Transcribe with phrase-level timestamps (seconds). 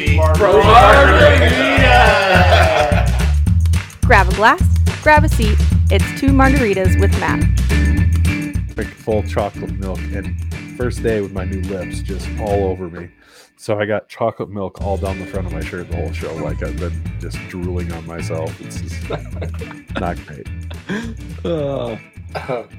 [0.00, 0.18] Deep
[4.06, 4.62] Grab a glass,
[5.02, 5.56] grab a seat.
[5.90, 7.40] It's two margaritas with Matt.
[8.78, 10.40] Like full chocolate milk, and
[10.78, 13.10] first day with my new lips just all over me.
[13.58, 16.34] So I got chocolate milk all down the front of my shirt the whole show.
[16.36, 18.58] Like I've been just drooling on myself.
[18.62, 19.10] It's just
[20.00, 20.48] not great.
[21.44, 21.98] Oh.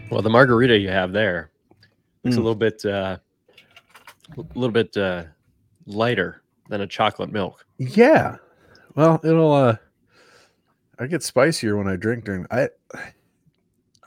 [0.10, 1.52] Well, the margarita you have there
[2.24, 2.44] looks a Mm.
[2.44, 3.18] little bit, uh,
[4.38, 5.26] a little bit uh,
[5.86, 6.41] lighter
[6.72, 7.66] than a chocolate milk.
[7.78, 8.38] Yeah.
[8.96, 9.76] Well, it'll uh
[10.98, 12.70] I get spicier when I drink during I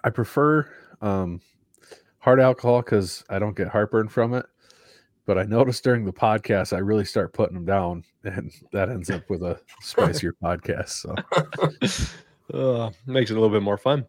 [0.02, 0.66] I prefer
[1.00, 1.40] um
[2.18, 4.46] hard alcohol cuz I don't get heartburn from it.
[5.26, 9.10] But I noticed during the podcast I really start putting them down and that ends
[9.10, 10.88] up with a spicier podcast.
[10.88, 11.14] So
[12.52, 14.04] Uh, makes it a little bit more fun.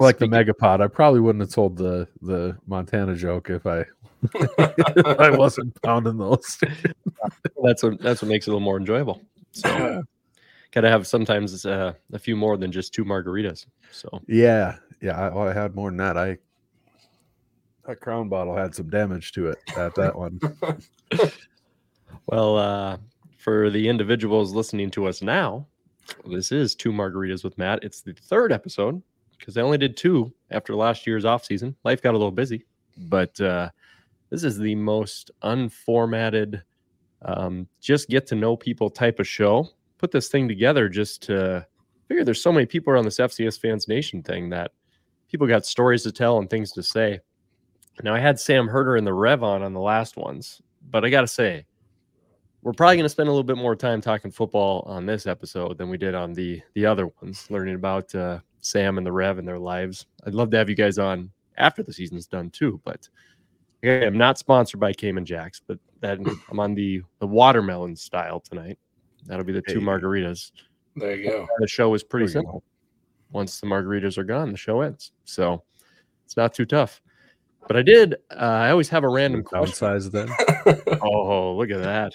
[0.00, 3.84] like the megapod, I probably wouldn't have told the the Montana joke if I
[5.18, 6.58] I wasn't pounding those.
[7.62, 9.22] That's what that's what makes it a little more enjoyable.
[9.52, 10.02] So,
[10.72, 13.66] gotta have sometimes uh, a few more than just two margaritas.
[13.90, 15.18] So, Yeah, yeah.
[15.18, 16.18] I, well, I had more than that.
[16.18, 16.36] I
[17.86, 20.40] that crown bottle had some damage to it at that one.
[22.26, 22.96] well, uh,
[23.38, 25.66] for the individuals listening to us now,
[26.26, 27.82] this is two margaritas with Matt.
[27.84, 29.02] It's the third episode
[29.38, 31.76] because I only did two after last year's off season.
[31.84, 32.64] Life got a little busy,
[32.96, 33.70] but uh,
[34.34, 36.60] this is the most unformatted,
[37.22, 39.68] um, just get to know people type of show.
[39.98, 41.64] Put this thing together just to
[42.08, 44.72] figure there's so many people around this FCS Fans Nation thing that
[45.30, 47.20] people got stories to tell and things to say.
[48.02, 50.60] Now I had Sam Herder and the Rev on on the last ones,
[50.90, 51.64] but I got to say,
[52.62, 55.78] we're probably going to spend a little bit more time talking football on this episode
[55.78, 59.38] than we did on the the other ones, learning about uh, Sam and the Rev
[59.38, 60.06] and their lives.
[60.26, 63.08] I'd love to have you guys on after the season's done too, but
[63.84, 66.18] okay, I'm not sponsored by Cayman Jacks, but that
[66.50, 68.78] I'm on the the watermelon style tonight.
[69.26, 70.50] That'll be the two margaritas.
[70.96, 71.46] There you go.
[71.58, 72.50] The show is pretty There you go.
[72.52, 72.62] simple.
[73.32, 75.12] Once the margaritas are gone, the show ends.
[75.24, 75.62] So
[76.24, 77.00] it's not too tough.
[77.66, 78.14] But I did.
[78.30, 79.88] Uh, I always have a random question.
[79.88, 80.28] Downsize then.
[81.02, 82.12] Oh, look at that.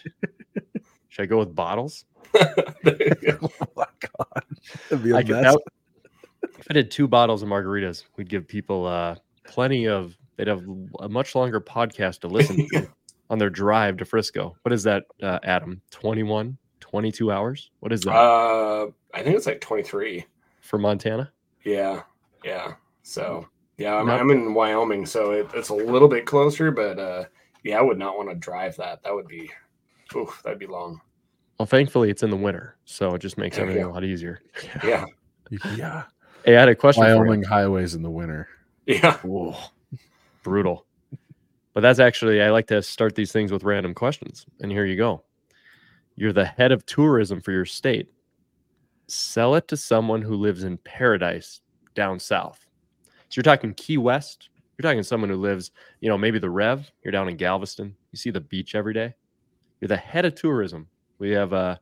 [1.09, 2.05] Should I go with bottles?
[2.83, 3.37] There you go.
[3.61, 4.43] oh my god.
[4.89, 5.53] That'd be a I could, mess.
[5.53, 5.61] that,
[6.59, 10.15] if I did two bottles of margaritas, we'd give people uh, plenty of.
[10.39, 10.63] They'd have
[11.01, 12.87] a much longer podcast to listen to
[13.29, 14.55] on their drive to Frisco.
[14.63, 15.81] What is that, uh, Adam?
[15.91, 17.71] 21, 22 hours?
[17.81, 20.25] What is that Uh, I think it's like 23.
[20.61, 21.29] for Montana?
[21.65, 22.03] Yeah,
[22.45, 22.75] yeah.
[23.03, 23.47] So
[23.77, 27.25] yeah, I'm, Not- I'm in Wyoming, so it, it's a little bit closer, but uh,
[27.63, 29.03] yeah, I would not want to drive that.
[29.03, 29.51] That would be,
[30.15, 31.01] oof, that'd be long.
[31.59, 33.91] Well, thankfully, it's in the winter, so it just makes There you everything go.
[33.91, 34.39] a lot easier.
[34.85, 35.05] Yeah,
[35.75, 36.03] Yeah.
[36.45, 37.15] Hey, I had a question for you.
[37.19, 38.47] Wyoming highways in the winter.
[38.85, 39.17] yeah.
[39.17, 39.57] Whoa,
[40.43, 40.85] brutal.
[41.73, 44.45] But that's actually, I like to start these things with random questions.
[44.59, 45.23] And here you go.
[46.15, 48.09] You're the head of tourism for your state.
[49.07, 51.61] Sell it to someone who lives in paradise
[51.95, 52.65] down south.
[53.29, 54.49] So you're talking Key West.
[54.77, 56.89] You're talking someone who lives, you know, maybe the Rev.
[57.03, 57.95] You're down in Galveston.
[58.11, 59.13] You see the beach every day.
[59.79, 60.87] You're the head of tourism.
[61.19, 61.77] We have uh,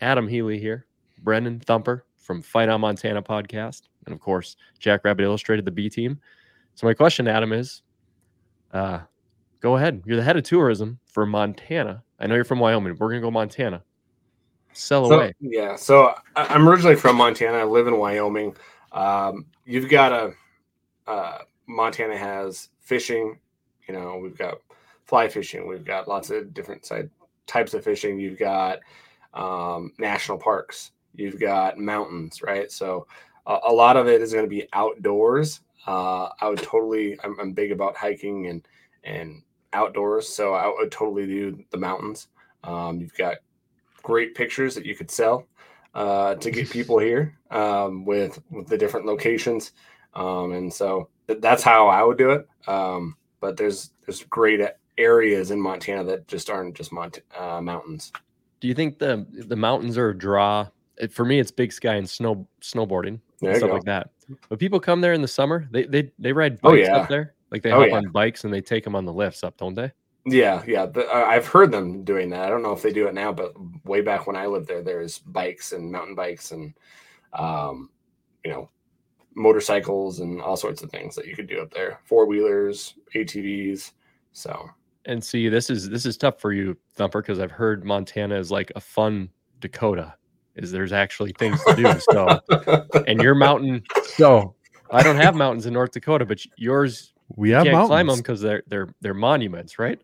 [0.00, 0.86] Adam Healy here,
[1.22, 6.20] Brendan Thumper from Fight on Montana podcast, and of course, Jackrabbit Illustrated, the B team.
[6.74, 7.82] So my question, Adam, is
[8.72, 9.00] uh,
[9.60, 10.02] go ahead.
[10.06, 12.02] You're the head of tourism for Montana.
[12.18, 12.96] I know you're from Wyoming.
[12.98, 13.82] We're gonna go Montana.
[14.72, 15.32] Sell So, away.
[15.40, 15.76] yeah.
[15.76, 17.58] So I'm originally from Montana.
[17.58, 18.54] I live in Wyoming.
[18.92, 20.32] Um, you've got a
[21.10, 23.38] uh, Montana has fishing.
[23.88, 24.58] You know, we've got
[25.04, 25.66] fly fishing.
[25.66, 27.08] We've got lots of different side,
[27.46, 28.18] types of fishing.
[28.18, 28.80] You've got
[29.34, 30.92] um, national parks.
[31.14, 32.70] You've got mountains, right?
[32.70, 33.06] So
[33.46, 35.60] a, a lot of it is going to be outdoors.
[35.86, 37.18] Uh, I would totally.
[37.22, 38.66] I'm, I'm big about hiking and
[39.04, 39.42] and
[39.72, 42.28] outdoors, so I would totally do the mountains.
[42.64, 43.36] Um, you've got
[44.02, 45.46] great pictures that you could sell
[45.94, 49.72] uh, to get people here um, with with the different locations,
[50.14, 52.48] um, and so th- that's how I would do it.
[52.66, 54.60] Um, but there's there's great
[54.98, 58.12] areas in Montana that just aren't just Mont- uh, mountains.
[58.60, 60.68] Do you think the the mountains are a draw?
[60.96, 63.66] It- For me, it's big sky and snow snowboarding There and you stuff go.
[63.74, 64.10] like that.
[64.48, 65.68] But people come there in the summer.
[65.70, 66.96] They they they ride Oh, bikes yeah.
[66.96, 67.34] up there.
[67.50, 67.96] Like they Oh, hop yeah.
[67.96, 69.92] on bikes and they take them on the lifts up, don't they?
[70.24, 70.86] Yeah, yeah.
[70.86, 72.42] The, uh, I've heard them doing that.
[72.42, 73.52] I don't know if they do it now, but
[73.84, 76.74] way back when I lived there, there's bikes and mountain bikes and,
[77.32, 77.90] um,
[78.44, 78.68] you know,
[79.36, 82.00] motorcycles and all sorts of things that you could do up there.
[82.04, 83.92] Four wheelers, ATVs.
[84.32, 84.68] So
[85.04, 88.50] And see, this is this is tough for you, Thumper, because I've heard Montana is
[88.50, 89.30] like a fun
[89.60, 90.14] Dakota.
[90.56, 91.92] Is there's actually things to do.
[92.10, 94.54] So, and your mountain, So
[94.90, 98.06] I don't have mountains in North Dakota, but yours we you have can't climb them
[98.06, 98.22] mountains.
[98.22, 100.00] because they're they're they're monuments, right?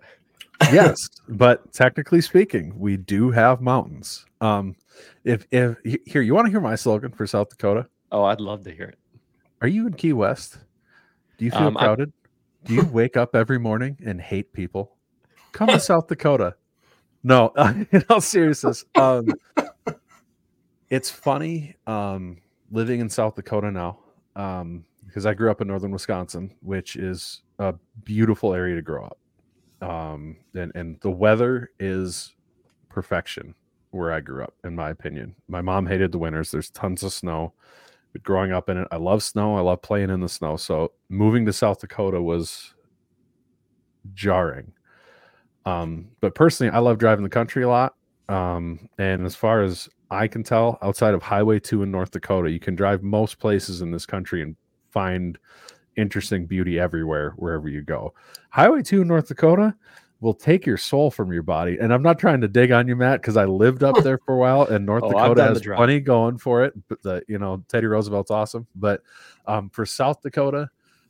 [0.72, 4.26] yes, but technically speaking, we do have mountains.
[4.40, 4.76] Um,
[5.25, 5.76] if if
[6.06, 8.87] here you want to hear my slogan for South Dakota, Oh, I'd love to hear
[8.87, 8.99] it.
[9.62, 10.58] are you in Key West?
[11.38, 12.12] Do you feel Um, I- crowded?
[12.64, 14.96] Do you wake up every morning and hate people?
[15.52, 16.54] Come to South Dakota.
[17.25, 17.52] No,
[17.93, 19.26] in all seriousness, um,
[20.93, 22.37] it's funny um,
[22.71, 23.99] living in South Dakota now
[24.37, 27.75] um, because I grew up in northern Wisconsin, which is a
[28.05, 29.19] beautiful area to grow up.
[29.81, 32.35] Um, and, and the weather is
[32.91, 33.55] perfection
[33.91, 35.35] where I grew up, in my opinion.
[35.49, 36.50] My mom hated the winters.
[36.50, 37.55] There's tons of snow.
[38.12, 39.56] But growing up in it, I love snow.
[39.56, 40.56] I love playing in the snow.
[40.59, 42.75] So moving to South Dakota was
[44.12, 44.75] jarring.
[45.65, 47.95] Um, but personally, I love driving the country a lot.
[48.29, 52.50] Um, and as far as I can tell, outside of Highway 2 in North Dakota,
[52.50, 54.55] you can drive most places in this country and
[54.91, 55.38] find
[55.97, 58.12] interesting beauty everywhere, wherever you go.
[58.50, 59.75] Highway 2 in North Dakota
[60.20, 61.79] will take your soul from your body.
[61.81, 64.35] And I'm not trying to dig on you, Matt, because I lived up there for
[64.35, 66.75] a while, and North Oh, Dakota has plenty going for it.
[66.88, 68.67] But the you know Teddy Roosevelt's awesome.
[68.76, 69.03] But
[69.47, 70.69] um, for South Dakota,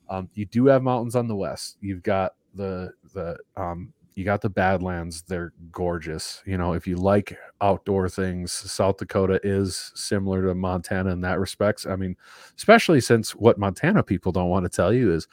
[0.08, 1.76] um, you do have mountains on the west.
[1.80, 5.22] You've got the the um, you got the Badlands.
[5.22, 6.42] They're gorgeous.
[6.44, 11.40] You know, if you like outdoor things, South Dakota is similar to Montana in that
[11.40, 11.86] respects.
[11.86, 12.16] I mean,
[12.56, 15.28] especially since what Montana people don't want to tell you is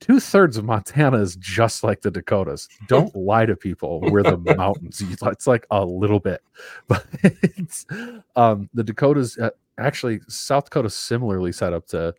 [0.00, 2.68] two thirds of Montana is just like the Dakotas.
[2.86, 4.00] Don't lie to people.
[4.00, 5.02] We're the mountains.
[5.02, 6.42] It's like a little bit,
[6.88, 7.86] but it's,
[8.36, 12.14] um, the Dakotas uh, actually South Dakota similarly set up to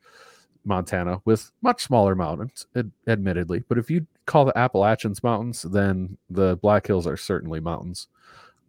[0.66, 3.64] Montana with much smaller mountains, ad- admittedly.
[3.68, 8.08] But if you call the Appalachians mountains, then the Black Hills are certainly mountains.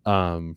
[0.06, 0.56] Um,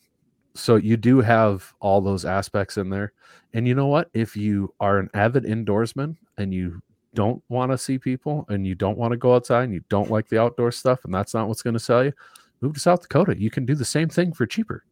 [0.55, 3.13] so you do have all those aspects in there.
[3.53, 4.09] And you know what?
[4.13, 6.81] If you are an avid indoorsman and you
[7.13, 10.09] don't want to see people and you don't want to go outside and you don't
[10.09, 12.13] like the outdoor stuff and that's not what's going to sell you,
[12.61, 13.39] move to South Dakota.
[13.39, 14.83] You can do the same thing for cheaper.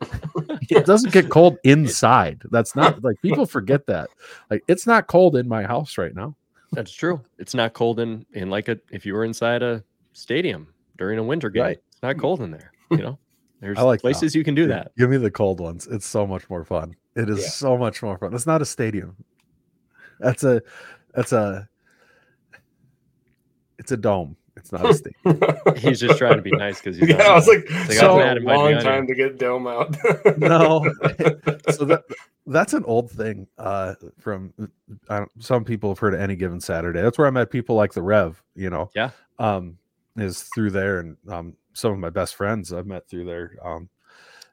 [0.70, 2.42] it doesn't get cold inside.
[2.50, 4.08] That's not like people forget that.
[4.50, 6.36] Like it's not cold in my house right now.
[6.72, 7.20] That's true.
[7.38, 9.82] It's not cold in in like a if you were inside a
[10.12, 11.62] stadium during a winter game.
[11.62, 11.78] Right.
[11.92, 12.72] It's not cold in there.
[12.90, 13.18] You know,
[13.60, 14.02] there's I like that.
[14.02, 14.92] places you can do that.
[14.96, 15.86] Give me the cold ones.
[15.90, 16.94] It's so much more fun.
[17.16, 17.48] It is Yeah.
[17.48, 18.34] so much more fun.
[18.34, 19.16] It's not a stadium.
[20.20, 20.62] That's a
[21.14, 21.68] that's a
[23.78, 24.36] it's a dome.
[24.60, 25.76] It's not a stadium.
[25.76, 28.12] He's just trying to be nice because he's yeah, not I was like, like, so
[28.12, 28.84] I'm mad at my long Johnny.
[28.84, 29.96] time to get dome out.
[30.38, 30.84] No.
[31.70, 32.02] so that
[32.46, 34.52] that's an old thing uh from
[35.08, 37.76] I don't, some people have heard of any given saturday that's where i met people
[37.76, 39.10] like the rev you know Yeah.
[39.38, 39.76] um
[40.16, 43.88] is through there and um some of my best friends i've met through there um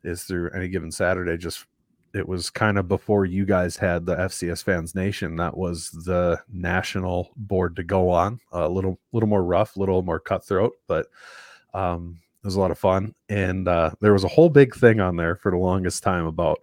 [0.04, 1.66] is through any given saturday just
[2.18, 6.40] it was kind of before you guys had the fcs fans nation that was the
[6.52, 8.40] national board to go on.
[8.52, 11.08] A little little more rough a little more cutthroat but
[11.74, 13.14] um it was a lot of fun.
[13.30, 16.60] And uh there was a whole big thing on there for the longest time about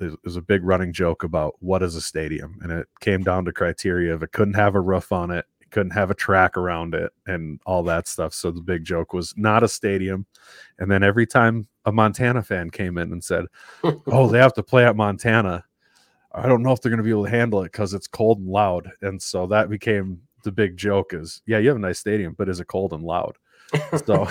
[0.00, 3.44] it was a big running joke about what is a stadium and it came down
[3.46, 6.56] to criteria of it couldn't have a roof on it it couldn't have a track
[6.56, 8.34] around it and all that stuff.
[8.34, 10.26] So the big joke was not a stadium.
[10.78, 13.46] And then every time a montana fan came in and said
[14.06, 15.64] oh they have to play at montana
[16.32, 18.38] i don't know if they're going to be able to handle it because it's cold
[18.38, 21.98] and loud and so that became the big joke is yeah you have a nice
[21.98, 23.36] stadium but is it cold and loud
[24.04, 24.26] so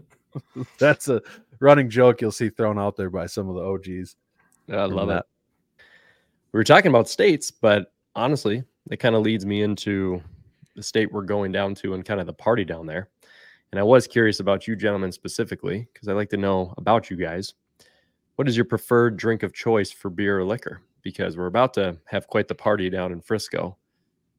[0.78, 1.20] that's a
[1.60, 4.16] running joke you'll see thrown out there by some of the og's
[4.70, 5.18] I love that.
[5.18, 5.82] it.
[6.52, 10.22] We were talking about states, but honestly, it kind of leads me into
[10.74, 13.08] the state we're going down to and kind of the party down there.
[13.72, 17.16] And I was curious about you gentlemen specifically because I'd like to know about you
[17.16, 17.54] guys.
[18.36, 20.82] What is your preferred drink of choice for beer or liquor?
[21.02, 23.76] Because we're about to have quite the party down in Frisco.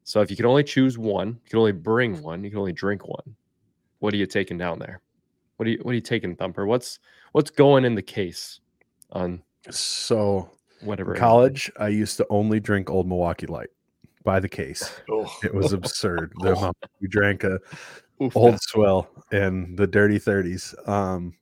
[0.04, 2.22] So if you could only choose one, you can only bring mm.
[2.22, 3.36] one, you can only drink one.
[3.98, 5.02] What are you taking down there?
[5.56, 6.66] What are you what are you taking, Thumper?
[6.66, 7.00] What's
[7.32, 8.60] what's going in the case
[9.10, 11.20] on So whatever in end?
[11.20, 13.68] college, I used to only drink Old Milwaukee Light
[14.24, 14.90] by the case.
[15.10, 15.30] Oh.
[15.42, 16.32] It was absurd.
[16.40, 17.58] The amount we drank a
[18.22, 20.74] Oof, old swell in the dirty thirties.
[20.86, 21.34] Um,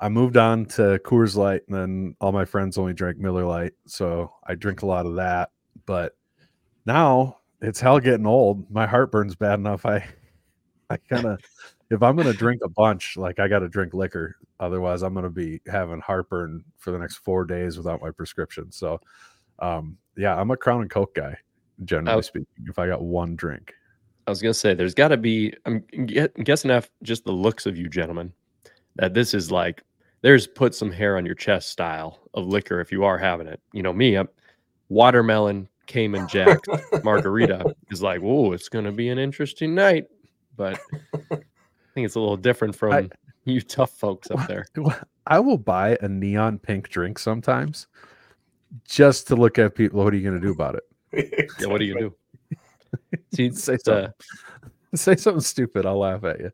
[0.00, 3.74] I moved on to Coors Light, and then all my friends only drank Miller Lite,
[3.86, 5.50] so I drink a lot of that.
[5.86, 6.16] But
[6.86, 8.70] now it's hell getting old.
[8.70, 9.84] My heartburn's bad enough.
[9.84, 10.04] I,
[10.88, 11.40] I kind of,
[11.90, 14.36] if I'm gonna drink a bunch, like I got to drink liquor.
[14.60, 18.70] Otherwise, I'm gonna be having heartburn for the next four days without my prescription.
[18.70, 19.00] So,
[19.58, 21.36] um, yeah, I'm a Crown and Coke guy,
[21.84, 22.20] generally Oh.
[22.20, 22.46] speaking.
[22.66, 23.74] If I got one drink,
[24.28, 25.54] I was gonna say there's got to be.
[25.64, 28.30] I'm guessing off just the looks of you gentlemen
[28.96, 29.82] that this is like
[30.20, 33.58] there's put some hair on your chest style of liquor if you are having it.
[33.72, 34.28] You know me, I'm
[34.90, 36.58] watermelon Cayman Jack
[37.02, 40.08] margarita is like, whoa, it's gonna be an interesting night.
[40.56, 40.78] But
[41.14, 41.36] I
[41.94, 43.08] think it's a little different from I-
[43.44, 44.66] you tough folks up there.
[45.26, 47.86] I will buy a neon pink drink sometimes
[48.84, 50.04] just to look at people.
[50.04, 51.48] What are you going to do about it?
[51.58, 52.14] Yeah, what do you do?
[53.34, 54.08] See, Say it's, uh,
[54.94, 55.86] Say something stupid.
[55.86, 56.50] I'll laugh at you.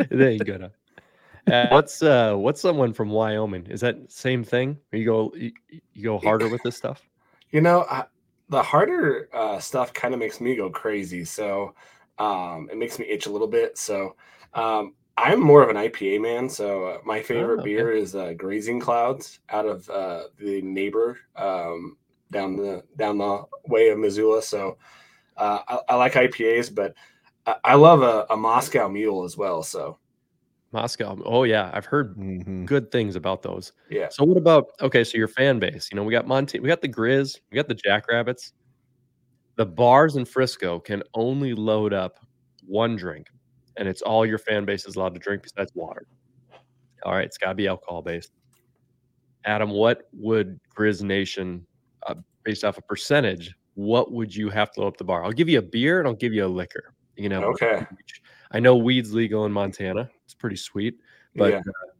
[0.10, 0.70] there you go.
[1.46, 3.66] Uh, what's uh what's someone from Wyoming?
[3.66, 4.76] Is that same thing?
[4.92, 5.52] Or you go you,
[5.94, 7.02] you go harder with this stuff?
[7.50, 8.04] You know, I,
[8.48, 11.24] the harder uh, stuff kind of makes me go crazy.
[11.24, 11.74] So
[12.18, 13.78] um, it makes me itch a little bit.
[13.78, 14.16] So
[14.54, 16.48] um, I'm more of an IPA man.
[16.48, 17.64] So uh, my favorite Oh, okay.
[17.64, 21.96] beer is uh, Grazing Clouds out of uh, the neighbor um,
[22.32, 24.42] down the down the way of Missoula.
[24.42, 24.78] So
[25.40, 26.94] uh, I, I like IPAs, but
[27.46, 29.62] I, I love a, a Moscow Mule as well.
[29.62, 29.98] So
[30.72, 31.18] Moscow.
[31.24, 32.64] Oh yeah, I've heard Mhm.
[32.66, 33.72] good things about those.
[33.90, 35.02] yeah, So what about okay?
[35.02, 37.66] So your fan base, you know, we got Monte, we got the Griz, we got
[37.66, 38.52] the Jackrabbits.
[39.56, 42.14] The bars in Frisco can only load up
[42.64, 43.26] one drink,
[43.76, 46.06] and it's all your fan base is allowed to drink besides water.
[47.04, 48.30] All right, it's got to be alcohol based.
[49.44, 51.66] Adam, what would Griz Nation,
[52.06, 55.24] uh, based off a percentage, what would you have to load up the bar?
[55.24, 56.94] I'll give you a beer and I'll give you a liquor.
[57.16, 57.86] You know, Okay.
[58.52, 60.10] I know weed's legal in Montana.
[60.24, 60.96] It's pretty sweet
[61.36, 61.58] but yeah.
[61.58, 61.90] uh,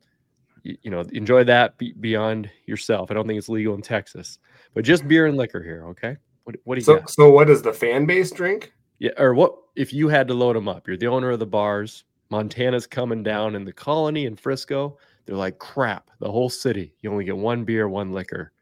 [0.62, 4.38] you, you know enjoy that be, beyond yourself i don't think it's legal in texas
[4.74, 7.46] but just beer and liquor here okay what, what do you So got so what
[7.46, 8.72] does the fan base drink?
[8.98, 11.46] yeah or what if you had to load them up you're the owner of the
[11.46, 16.92] bars montana's coming down in the colony in frisco they're like crap the whole city
[17.02, 18.52] you only get one beer one liquor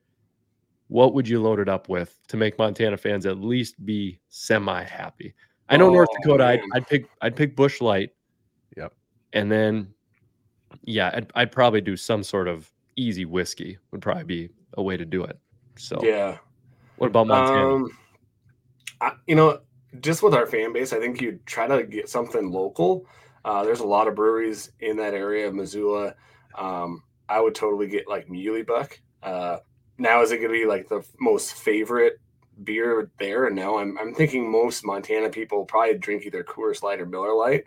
[0.89, 4.83] what would you load it up with to make montana fans at least be semi
[4.85, 5.35] happy
[5.69, 6.61] i know north Oh, dakota I'd.
[6.75, 8.11] I'd pick i'd pick Busch Light
[8.77, 8.93] Yep.
[9.33, 9.93] and then
[10.85, 14.97] yeah I'd, I'd probably do some sort of easy whiskey would probably be a way
[14.97, 15.39] to do it
[15.77, 16.39] so Yeah.
[16.97, 17.91] what about montana Um,
[19.01, 19.61] I, you know,
[20.01, 23.07] just with our fan base, I think you'd try to get something local.
[23.45, 26.15] Uh, there's a lot of breweries in that area of Missoula.
[26.57, 28.99] Um, I would totally get like Muley Buck.
[29.23, 29.59] Uh,
[29.99, 32.21] now, is it going to be like the most favorite
[32.65, 33.47] beer there?
[33.47, 37.35] And now I'm, I'm thinking most Montana people probably drink either Coors Light or Miller
[37.35, 37.65] Lite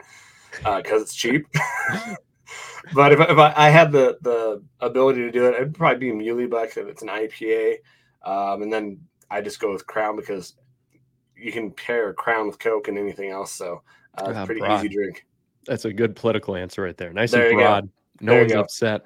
[0.63, 1.45] because it's cheap.
[2.93, 6.11] but if, if I, I had the, the ability to do it, it'd probably be
[6.11, 7.75] Muley Buck if it's an IPA.
[8.23, 10.55] Um, and then I just go with Crown because
[11.35, 13.51] you can pair Crown with Coke and anything else.
[13.51, 13.81] So
[14.17, 14.79] uh, it's Ah, a pretty broad.
[14.79, 15.25] easy drink.
[15.65, 17.87] that's a good political answer right there nice There and you go.
[18.21, 19.01] Broad no There one's upset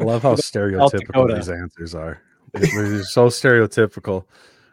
[0.00, 2.20] I love how stereotypical these answers are.
[2.52, 4.24] They're they're so stereotypical.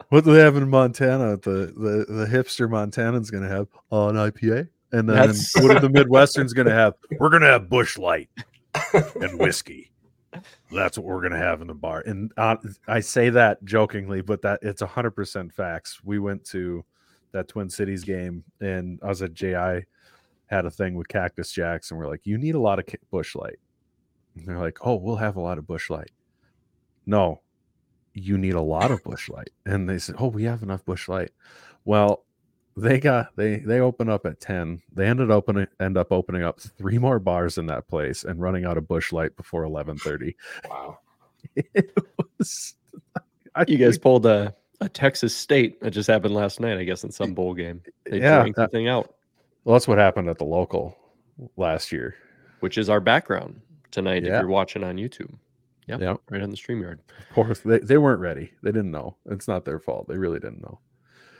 [0.08, 1.36] What do they have in Montana?
[1.36, 5.76] The the, the hipster Montanan's going to have oh, an IPA, and then That's- what
[5.76, 6.94] are the Midwestern's going to have?
[7.18, 8.28] We're going to have Busch Light
[8.94, 9.90] and whiskey.
[10.70, 12.02] That's what we're going to have in the bar.
[12.06, 12.56] And uh,
[12.88, 16.00] I say that jokingly, but that it's hundred percent facts.
[16.02, 16.84] We went to
[17.32, 19.84] that Twin Cities game, and I was at JI
[20.52, 22.98] had a thing with Cactus Jacks, and we're like, "You need a lot of ca-
[23.10, 23.58] Busch Light."
[24.36, 26.10] And they're like, "Oh, we'll have a lot of Busch Light."
[27.06, 27.40] No,
[28.14, 29.50] you need a lot of Busch Light.
[29.66, 31.30] And they said, "Oh, we have enough Busch Light."
[31.84, 32.24] Well,
[32.76, 34.80] they got they they open up at 10.
[34.94, 38.40] They ended up opening end up opening up three more bars in that place and
[38.40, 40.34] running out of Busch Light before 11:30.
[40.70, 40.98] wow.
[41.56, 41.90] it
[42.38, 42.74] was
[43.56, 47.02] I, you guys pulled a, a texas state that just happened last night i guess
[47.02, 49.12] in some bowl game they Yeah, drank the that- thing out
[49.64, 50.96] well, that's what happened at the local
[51.56, 52.14] last year.
[52.60, 55.34] which is our background tonight if you're watching on youtube
[55.88, 56.20] yeah, Yep.
[56.30, 56.98] right on the StreamYard
[57.30, 58.52] Poor, they, they weren't ready.
[58.62, 59.16] They didn't know.
[59.26, 60.06] It's not their fault.
[60.08, 60.78] They really didn't know.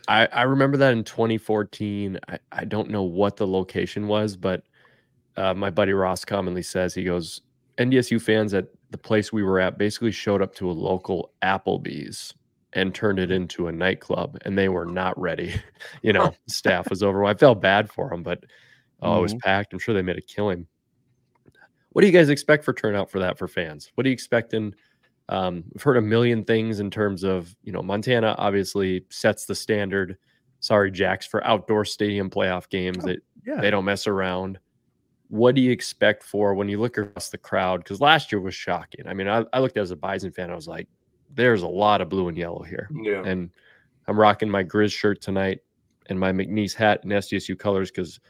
[0.09, 2.19] I, I remember that in 2014.
[2.29, 4.64] I, I don't know what the location was, but
[5.37, 7.41] uh, my buddy Ross commonly says he goes,
[7.79, 12.35] NDSU fans at the place we were at basically showed up to a local Applebee's
[12.75, 15.55] and turned it into a nightclub, and they were not ready.
[16.02, 17.25] you know, staff was over.
[17.25, 18.45] I felt bad for them, but
[19.02, 19.73] oh, it was packed.
[19.73, 20.67] I'm sure they made a killing.
[21.91, 23.91] What do you guys expect for turnout for that for fans?
[23.95, 24.75] What are you expecting?
[25.29, 29.55] Um, we've heard a million things in terms of, you know, Montana obviously sets the
[29.55, 30.17] standard.
[30.61, 33.61] Sorry, Jacks, for outdoor stadium playoff games Oh, that Yeah.
[33.61, 34.59] they don't mess around.
[35.29, 37.79] What do you expect for when you look across the crowd?
[37.83, 39.07] Because last year was shocking.
[39.07, 40.88] I mean, I, I looked as a Bison fan, I was like,
[41.34, 42.88] there's a lot of blue and yellow here.
[43.02, 43.22] Yeah.
[43.24, 43.50] And
[44.06, 45.60] I'm rocking my Griz shirt tonight
[46.06, 48.20] and my McNeese hat in SDSU colors because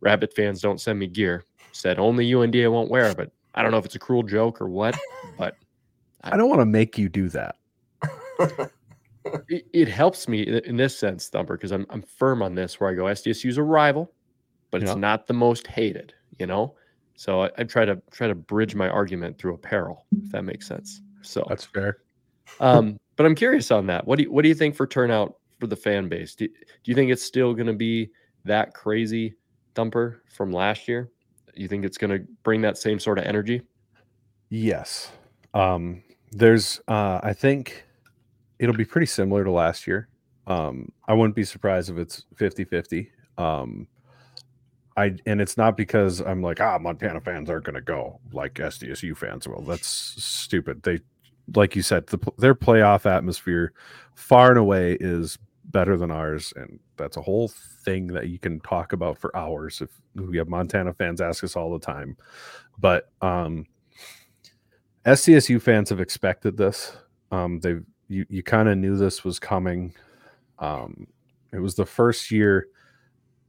[0.00, 1.44] Rabbit fans don't send me gear.
[1.72, 4.68] Said only UNDA won't wear, but I don't know if it's a cruel joke or
[4.68, 4.98] what.
[5.38, 5.56] But
[6.24, 7.56] I don't want to make you do that.
[9.48, 12.80] it, it helps me in in this sense, Thumper, because I'm I'm firm on this.
[12.80, 14.12] Where I go, SDSU's a rival,
[14.70, 14.96] but it's Yeah.
[14.96, 16.14] not the most hated.
[16.38, 16.74] You know,
[17.16, 20.66] so I, I try to try to bridge my argument through apparel, if that makes
[20.66, 21.02] sense.
[21.22, 21.98] So That's fair.
[22.58, 24.06] Um, but I'm curious on that.
[24.06, 26.34] What do you, what do you think for turnout for the fan base?
[26.34, 26.54] Do, do
[26.84, 28.10] you think it's still going to be
[28.44, 29.34] that crazy?
[29.74, 31.10] Thumper from last year?
[31.54, 33.62] You think it's going to bring that same sort of energy?
[34.48, 35.12] Yes.
[35.54, 36.02] Um,
[36.32, 37.84] there's, uh, I think
[38.58, 40.08] it'll be pretty similar to last year.
[40.46, 43.10] Um, I wouldn't be surprised if it's 50 50.
[43.38, 43.86] Um,
[44.96, 48.54] I and it's not because I'm like ah Montana fans aren't going to go like
[48.54, 49.62] SDSU fans will.
[49.62, 50.82] That's stupid.
[50.82, 51.00] They
[51.54, 53.72] like you said the, their playoff atmosphere
[54.14, 57.48] far and away is better than ours and that's a whole
[57.84, 61.56] thing that you can talk about for hours if we have Montana fans ask us
[61.56, 62.16] all the time.
[62.78, 63.66] But um
[65.06, 66.96] SDSU fans have expected this.
[67.30, 69.94] Um they've you you kind of knew this was coming.
[70.58, 71.06] Um
[71.52, 72.68] it was the first year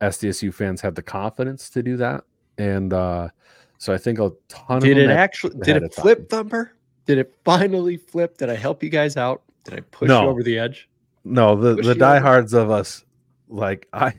[0.02, 2.24] SDSU fans had the confidence to do that,
[2.58, 3.30] and uh,
[3.78, 4.78] so I think a ton.
[4.78, 5.56] Of did it actually?
[5.64, 6.74] Did it flip, Thumper?
[7.06, 8.38] Did it finally flip?
[8.38, 9.42] Did I help you guys out?
[9.64, 10.24] Did I push no.
[10.24, 10.90] you over the edge?
[11.24, 12.64] No, the push the diehards over?
[12.64, 13.04] of us,
[13.50, 14.14] like I,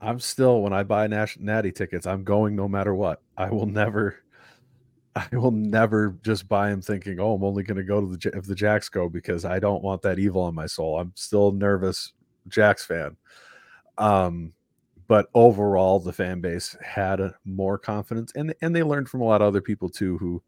[0.00, 3.20] I'm still when I buy Nash, Natty tickets, I'm going no matter what.
[3.36, 4.16] I will never.
[5.16, 8.36] I will never just buy them thinking, "Oh, I'm only going to go to the
[8.36, 10.98] if the Jacks go," because I don't want that evil on my soul.
[10.98, 12.12] I'm still nervous
[12.48, 13.16] Jacks fan.
[13.96, 14.52] Um,
[15.06, 19.24] but overall the fan base had a, more confidence and and they learned from a
[19.24, 20.42] lot of other people too who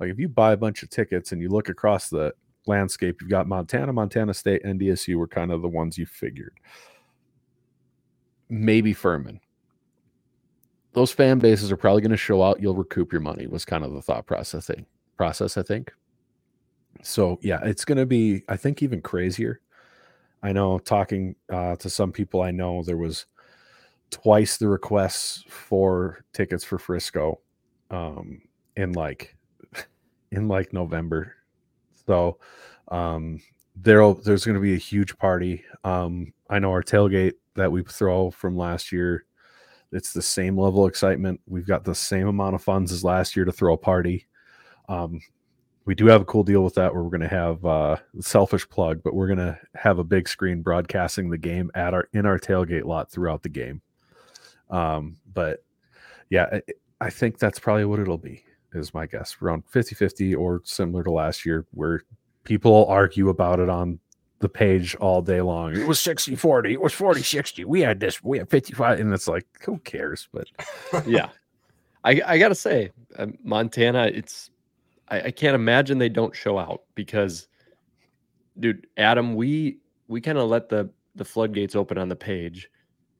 [0.00, 2.32] like if you buy a bunch of tickets and you look across the
[2.66, 6.58] landscape you've got montana montana state and dsu were kind of the ones you figured.
[8.50, 9.40] Maybe furman.
[10.92, 12.62] Those fan bases are probably going to show out.
[12.62, 14.86] You'll recoup your money was kind of the thought process thing
[15.16, 15.92] process i think.
[17.02, 19.60] So yeah it's going to be i think even crazier.
[20.42, 23.26] I know talking uh, to some people i know there was
[24.10, 27.40] twice the requests for tickets for Frisco
[27.90, 28.40] um
[28.76, 29.36] in like
[30.32, 31.34] in like November.
[32.06, 32.38] So
[32.88, 33.40] um
[33.76, 35.64] there there's going to be a huge party.
[35.84, 39.24] Um I know our tailgate that we throw from last year
[39.90, 41.40] it's the same level of excitement.
[41.46, 44.26] We've got the same amount of funds as last year to throw a party.
[44.88, 45.20] Um
[45.84, 48.68] we do have a cool deal with that where we're going to have uh selfish
[48.68, 52.26] plug but we're going to have a big screen broadcasting the game at our in
[52.26, 53.80] our tailgate lot throughout the game
[54.70, 55.62] um, but
[56.30, 56.62] yeah, I,
[57.00, 59.36] I think that's probably what it'll be, is my guess.
[59.40, 62.02] Around 50 50 or similar to last year, where
[62.44, 63.98] people argue about it on
[64.40, 65.76] the page all day long.
[65.76, 67.64] It was 60 40, it was 40 60.
[67.64, 69.00] We had this, we had 55.
[69.00, 70.28] And it's like, who cares?
[70.32, 70.48] But
[71.06, 71.30] yeah,
[72.04, 74.50] I, I got to say, uh, Montana, it's,
[75.08, 77.48] I, I can't imagine they don't show out because,
[78.60, 82.70] dude, Adam, we, we kind of let the, the floodgates open on the page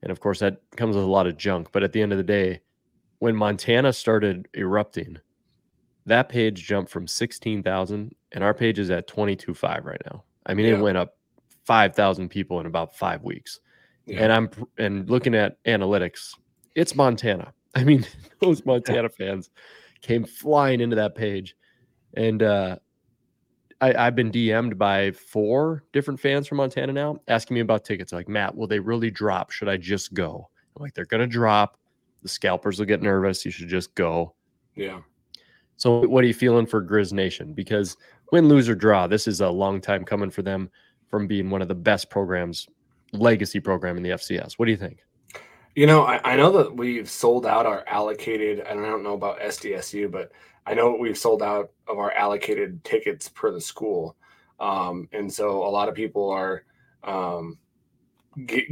[0.01, 1.69] and of course, that comes with a lot of junk.
[1.71, 2.61] But at the end of the day,
[3.19, 5.17] when Montana started erupting,
[6.09, 10.23] that page jumped from 16,000 and our page is at 22.5 right now.
[10.45, 10.73] I mean, yeah.
[10.73, 11.17] it went up
[11.65, 13.59] 5,000 people in about five weeks.
[14.05, 14.23] Yeah.
[14.23, 16.33] And I'm and looking at analytics,
[16.75, 17.53] it's Montana.
[17.75, 18.05] I mean,
[18.41, 19.49] those Montana fans
[20.01, 21.55] came flying into that page.
[22.15, 22.77] And uh,
[23.81, 28.11] I, have been DM'd by four different fans from Montana now asking me about tickets.
[28.11, 29.51] Like, Matt, will they really drop?
[29.51, 30.49] Should I just go?
[30.75, 31.77] I'm like, they're going to drop.
[32.23, 33.45] The scalpers will get nervous.
[33.45, 34.33] You should just go.
[34.75, 35.01] Yeah.
[35.79, 37.53] So, what are you feeling for Griz Nation?
[37.53, 37.95] Because
[38.33, 40.69] win, lose, or draw, this is a long time coming for them
[41.07, 42.67] from being one of the best programs,
[43.13, 44.55] legacy program in the FCS.
[44.59, 44.99] What do you think?
[45.75, 49.13] You know, I, I know that we've sold out our allocated, and I don't know
[49.13, 50.33] about SDSU, but
[50.65, 54.17] I know we've sold out of our allocated tickets per the school,
[54.59, 56.65] um, and so a lot of people are
[57.05, 57.57] um,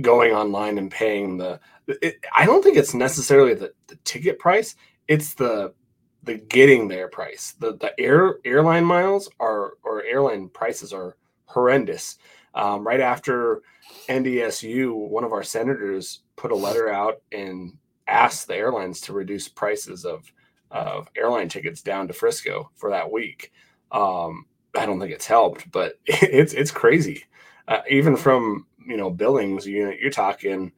[0.02, 1.62] going online and paying the.
[1.88, 4.76] It, I don't think it's necessarily the, the ticket price;
[5.08, 5.74] it's the
[6.28, 7.56] the getting there price.
[7.60, 12.18] The the air airline miles are or airline prices are horrendous.
[12.54, 13.62] Um, right after
[14.10, 19.48] NDSU, one of our senators put a letter out and asked the airlines to reduce
[19.48, 20.32] prices of
[20.70, 23.52] of airline tickets down to Frisco for that week.
[23.92, 27.26] Um, I don't think it's helped, but it's it's crazy.
[27.68, 30.72] Uh, even from you know Billings, you you're talking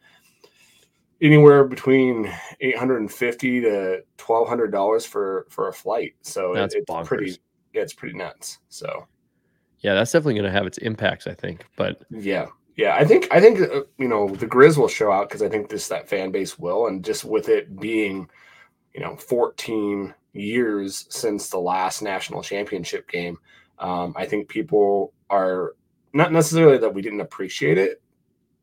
[1.21, 6.15] anywhere between eight hundred and fifty to twelve hundred dollars for for a flight.
[6.21, 7.05] So that's it, it's bonkers.
[7.05, 7.37] pretty.
[7.73, 8.59] Yeah, it's pretty nuts.
[8.69, 9.07] So
[9.79, 11.65] yeah, that's definitely going to have its impacts, I think.
[11.75, 15.29] But yeah, yeah, I think I think uh, you know the Griz will show out
[15.29, 18.29] because I think this that fan base will, and just with it being
[18.93, 23.37] you know 14 years since the last national championship game
[23.79, 25.75] um, i think people are
[26.13, 28.01] not necessarily that we didn't appreciate it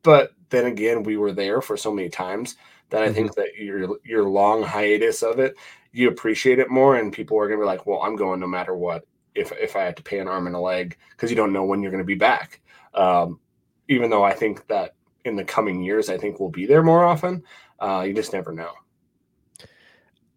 [0.03, 2.55] but then again we were there for so many times
[2.89, 3.15] that i mm-hmm.
[3.15, 5.55] think that your your long hiatus of it
[5.91, 8.47] you appreciate it more and people are going to be like well i'm going no
[8.47, 9.05] matter what
[9.35, 11.65] if if i have to pay an arm and a leg because you don't know
[11.65, 12.61] when you're going to be back
[12.93, 13.39] um,
[13.87, 17.03] even though i think that in the coming years i think we'll be there more
[17.03, 17.43] often
[17.79, 18.71] uh, you just never know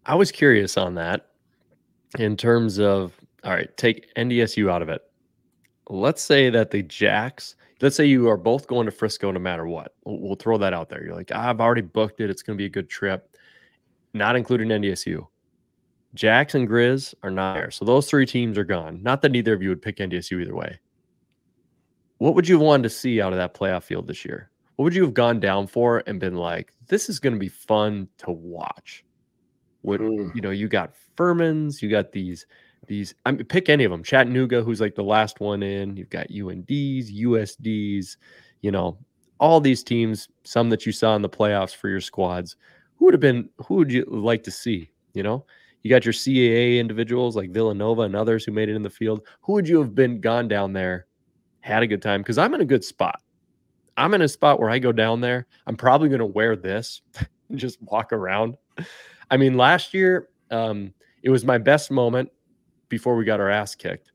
[0.05, 1.27] I was curious on that
[2.17, 5.01] in terms of all right, take NDSU out of it.
[5.89, 9.67] Let's say that the Jacks, let's say you are both going to Frisco no matter
[9.67, 9.95] what.
[10.05, 11.03] We'll, we'll throw that out there.
[11.03, 12.29] You're like, I've already booked it.
[12.29, 13.35] It's going to be a good trip,
[14.13, 15.27] not including NDSU.
[16.13, 17.71] Jacks and Griz are not there.
[17.71, 19.01] So those three teams are gone.
[19.01, 20.79] Not that neither of you would pick NDSU either way.
[22.17, 24.51] What would you have wanted to see out of that playoff field this year?
[24.75, 27.47] What would you have gone down for and been like, this is going to be
[27.47, 29.05] fun to watch?
[29.81, 30.35] What Mm.
[30.35, 32.45] you know, you got Furmans, you got these
[32.87, 33.13] these.
[33.25, 34.03] I mean, pick any of them.
[34.03, 35.97] Chattanooga, who's like the last one in.
[35.97, 38.17] You've got UNDs, USDs.
[38.61, 38.97] You know,
[39.39, 40.27] all these teams.
[40.43, 42.55] Some that you saw in the playoffs for your squads.
[42.95, 43.49] Who would have been?
[43.65, 44.91] Who would you like to see?
[45.13, 45.45] You know,
[45.83, 49.21] you got your CAA individuals like Villanova and others who made it in the field.
[49.41, 51.07] Who would you have been gone down there,
[51.61, 52.21] had a good time?
[52.21, 53.21] Because I'm in a good spot.
[53.97, 55.47] I'm in a spot where I go down there.
[55.67, 57.01] I'm probably going to wear this
[57.49, 58.55] and just walk around.
[59.29, 62.29] I mean, last year, um, it was my best moment
[62.91, 64.11] before we got our ass kicked.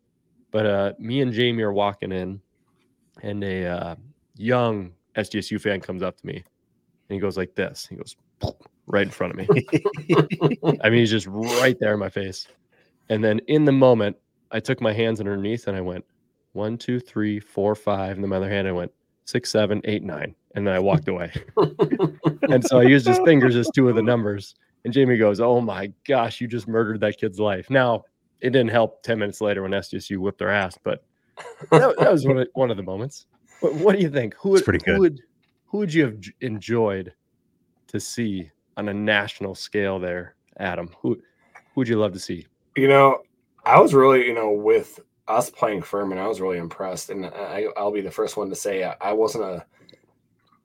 [0.53, 2.41] But uh, me and Jamie are walking in,
[3.23, 3.95] and a uh,
[4.37, 6.45] young SDSU fan comes up to me, and
[7.15, 7.89] he goes like this.
[7.91, 8.15] He goes
[8.87, 9.67] right in front of me.
[10.83, 12.47] I mean, he's just right there in my face.
[13.09, 14.17] And then in the moment,
[14.53, 16.05] I took my hands underneath and I went
[16.53, 18.12] one, two, three, four, five.
[18.12, 18.93] And then my other hand, I went
[19.25, 20.35] six, seven, eight, nine.
[20.55, 21.33] And then I walked away.
[22.43, 24.55] and so I used his fingers as two of the numbers.
[24.85, 27.69] And Jamie goes, Oh my gosh, you just murdered that kid's life.
[27.71, 28.05] Now,
[28.40, 31.05] it didn't help 10 minutes later when SDSU whipped their ass, but
[31.70, 33.27] that, that was one of, one of the moments.
[33.61, 34.35] What, what do you think?
[34.40, 35.20] Who would, pretty who would
[35.66, 37.12] who would you have enjoyed
[37.88, 40.90] to see on a national scale there, Adam?
[41.01, 42.46] Who who would you love to see?
[42.77, 43.22] You know,
[43.64, 47.66] I was really, you know, with us playing Furman, I was really impressed, and I,
[47.77, 49.66] I'll be the first one to say I, I wasn't a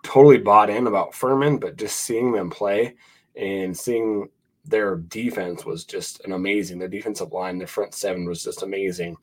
[0.03, 2.95] totally bought in about Furman, but just seeing them play
[3.35, 4.29] and seeing
[4.65, 6.79] their defense was just an amazing.
[6.79, 9.17] Their defensive line, their front seven was just amazing.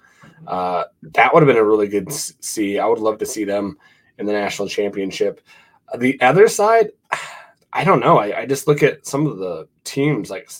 [0.46, 2.78] Uh, that would have been a really good see.
[2.78, 3.78] I would love to see them
[4.18, 5.40] in the national championship.
[5.92, 6.90] Uh, The other side,
[7.72, 8.18] I don't know.
[8.18, 10.50] I, I just look at some of the teams like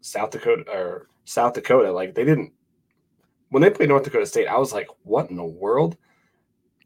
[0.00, 1.92] South Dakota or South Dakota.
[1.92, 2.52] Like they didn't
[3.50, 4.48] when they played North Dakota State.
[4.48, 5.96] I was like, what in the world?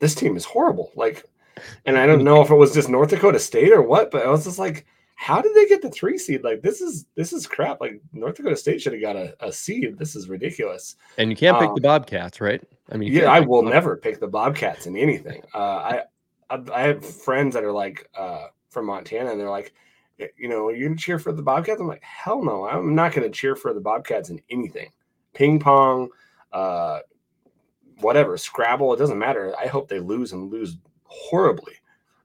[0.00, 0.92] This team is horrible.
[0.94, 1.24] Like,
[1.84, 4.30] and I don't know if it was just North Dakota State or what, but I
[4.30, 4.86] was just like,
[5.20, 6.42] how did they get the three seed?
[6.42, 7.78] Like this is this is crap.
[7.78, 9.98] Like North Dakota State should have got a, a seed.
[9.98, 10.96] This is ridiculous.
[11.18, 12.62] And you can't pick Um, the Bobcats, right?
[12.90, 15.42] I mean, Yeah, I will never pick the Bobcats in anything.
[15.54, 16.02] Uh, I,
[16.48, 19.74] I I have friends that are like uh, from Montana, and they're like,
[20.38, 21.82] you know, you gonna cheer for the Bobcats?
[21.82, 24.88] I'm like, hell no, I'm not gonna cheer for the Bobcats in anything.
[25.34, 26.08] Ping pong,
[26.54, 27.00] uh,
[28.00, 29.54] whatever, Scrabble, it doesn't matter.
[29.58, 31.74] I hope they lose and lose horribly.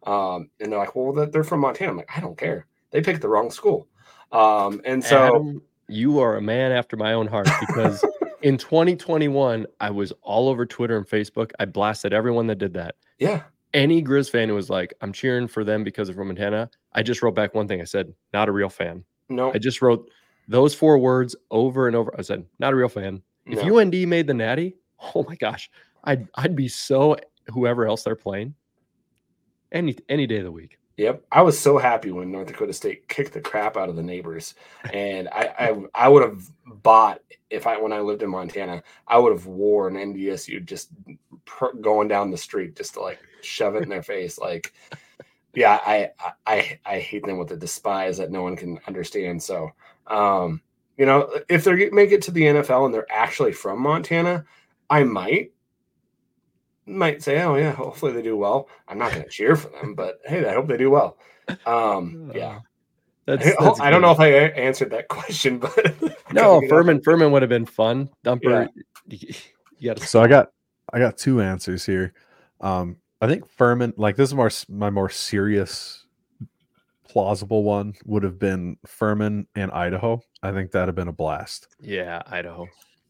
[0.03, 1.91] Um, and they're like, well, that- they're from Montana.
[1.91, 2.67] I'm like, I don't care.
[2.95, 3.89] They picked the wrong school.
[4.31, 8.03] Um, and so Adam, you are a man after my own heart because
[8.41, 11.51] in 2021, I was all over Twitter and Facebook.
[11.59, 12.95] I blasted everyone that did that.
[13.19, 17.03] yeah, Any Griz fan who was like, I'm cheering for them because they're Montana, I
[17.03, 17.81] just wrote back one thing.
[17.81, 19.03] I said, not a real fan.
[19.27, 20.09] no, I just wrote
[20.47, 22.15] those four words over and over.
[22.17, 23.21] I said, not a real fan.
[23.45, 23.79] If no.
[23.79, 24.77] UND made the natty,
[25.13, 25.69] oh my gosh,
[26.05, 28.55] I'd I'd be so whoever else they're playing.
[29.71, 30.77] Any any day of the week.
[30.97, 34.03] Yep, I was so happy when North Dakota State kicked the crap out of the
[34.03, 34.55] neighbors,
[34.93, 39.17] and I I, I would have bought if I when I lived in Montana, I
[39.17, 40.89] would have wore an NDSU just
[41.81, 44.39] going down the street just to like shove it in their face.
[44.39, 44.73] Like,
[45.53, 46.11] yeah, I
[46.47, 49.43] I I hate them with a despise that no one can understand.
[49.43, 49.71] So,
[50.07, 50.61] um,
[50.97, 54.45] you know, if they make it to the NFL and they're actually from Montana,
[54.89, 55.51] I might
[56.85, 59.95] might say, "Oh yeah, hopefully they do well." I'm not going to cheer for them,
[59.95, 61.17] but hey, I hope they do well.
[61.65, 62.59] Um, yeah,
[63.25, 65.75] That's, I, that's I don't know if I answered that question, but
[66.31, 66.67] No, You know?
[66.69, 68.09] Furman Furman would have been fun.
[68.23, 68.69] Thumper,
[69.07, 69.33] you
[69.83, 70.51] got to So I got
[70.93, 72.13] I got two answers here.
[72.61, 76.05] Um, I think Furman, like this is more my more serious,
[77.07, 80.21] plausible one would have been Furman and Idaho.
[80.43, 81.67] I think that'd have been a blast.
[81.79, 82.67] yeah, Idaho.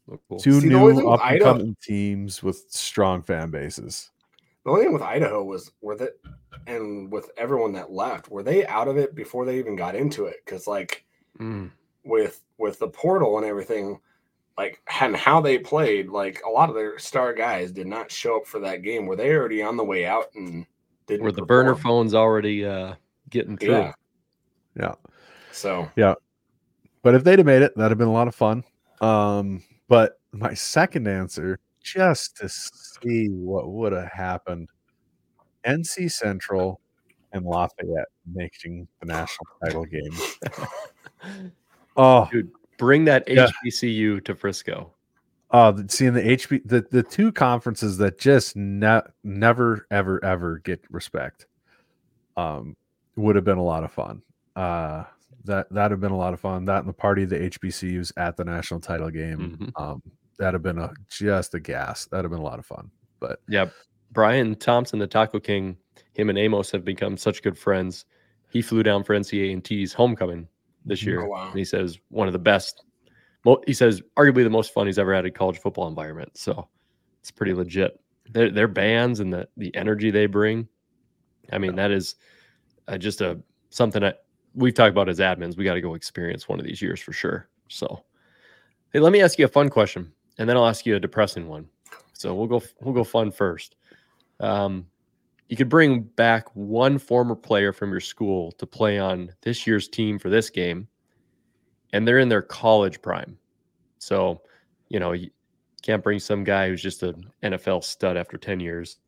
[0.08, 0.38] Look cool.
[0.38, 4.10] Two See, the only thing new up and coming teams with strong fan bases.
[4.64, 6.12] the only thing with Idaho was were that,
[6.66, 10.26] and with everyone that left, were they out of it before they even got into
[10.26, 10.36] it?
[10.44, 11.04] Because like
[11.38, 11.70] Mm.
[12.04, 14.00] with with the portal and everything,
[14.56, 18.38] like and how they played, like a lot of their star guys did not show
[18.38, 19.06] up for that game.
[19.06, 20.64] Were they already on the way out and
[21.06, 22.94] didn't Were the burner phones already uh,
[23.28, 23.70] getting through?
[23.72, 23.92] Yeah.
[24.78, 24.94] Yeah.
[25.52, 26.14] So yeah,
[27.02, 28.64] But if they'd have made it, that'd have been a lot of fun.
[29.00, 34.68] Um, but my second answer, just to see what would have happened,
[35.64, 36.80] NC Central
[37.32, 40.12] and Lafayette making the national title game.
[41.96, 42.50] Oh, Dude.
[42.78, 43.48] Bring that Yeah.
[43.64, 44.92] HBCU to Frisco.
[45.50, 50.84] Uh, seeing the HB, the, the two conferences that just ne- never, ever, ever get
[50.90, 51.46] respect,
[52.36, 52.76] um,
[53.16, 54.20] would have been a lot of fun.
[54.56, 55.04] Uh,
[55.46, 56.64] that that'd have been a lot of fun.
[56.66, 59.80] That and the party the HBCUs at the national title game, Mhm.
[59.80, 60.02] um,
[60.38, 62.06] that'd have been a just a gas.
[62.06, 62.90] That'd have been a lot of fun.
[63.20, 63.70] But Yeah,
[64.12, 65.76] Brian Thompson, the Taco King,
[66.12, 68.04] him and Amos have become such good friends.
[68.50, 70.48] He flew down for NCAA and T's homecoming
[70.84, 71.48] this year, Oh, wow.
[71.50, 72.84] and he says one of the best.
[73.44, 76.36] Mo- he says arguably the most fun he's ever had in college football environment.
[76.36, 76.68] So
[77.20, 77.98] it's pretty legit.
[78.30, 80.68] Their their bands and the the energy they bring.
[81.52, 82.16] I mean, that is
[82.88, 84.24] uh, just a something that
[84.56, 85.56] we've talked about as admins.
[85.56, 87.48] We got to go experience one of these years for sure.
[87.68, 88.04] So,
[88.92, 91.46] hey, let me ask you a fun question, and then I'll ask you a depressing
[91.46, 91.68] one.
[92.14, 93.76] So we'll go we'll go fun first.
[94.40, 94.86] Um,
[95.48, 99.88] you could bring back one former player from your school to play on this year's
[99.88, 100.88] team for this game,
[101.92, 103.38] and they're in their college prime.
[103.98, 104.42] So,
[104.88, 105.30] you know, you
[105.82, 108.98] can't bring some guy who's just an NFL stud after 10 years.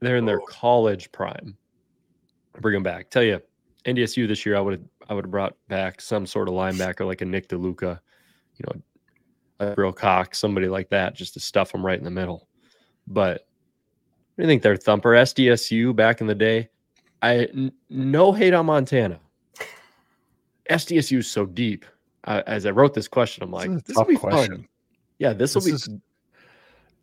[0.00, 1.56] They're in their college prime.
[2.60, 3.10] Bring them back.
[3.10, 3.40] Tell you,
[3.86, 7.06] NDSU this year, I would have I would have brought back some sort of linebacker
[7.06, 7.98] like a Nick DeLuca,
[8.56, 8.80] you know,
[9.58, 12.48] a Brill Cox, somebody like that, just to stuff them right in the middle.
[13.08, 13.46] But
[14.36, 16.68] you think their thumper SDSU back in the day?
[17.22, 19.18] I n- no hate on Montana.
[20.70, 21.84] SDSU is so deep.
[22.24, 24.56] Uh, as I wrote this question, I'm like, This is a this will be question.
[24.56, 24.68] fun.
[25.18, 25.72] Yeah, this will be.
[25.72, 25.88] is-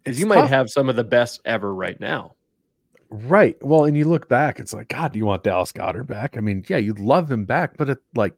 [0.06, 0.50] you might tough.
[0.50, 2.34] have some of the best ever right now.
[3.10, 3.56] Right.
[3.64, 6.36] Well, and you look back, it's like, God, do you want Dallas Goedert back?
[6.38, 8.34] I mean, yeah, you'd love him back, but it like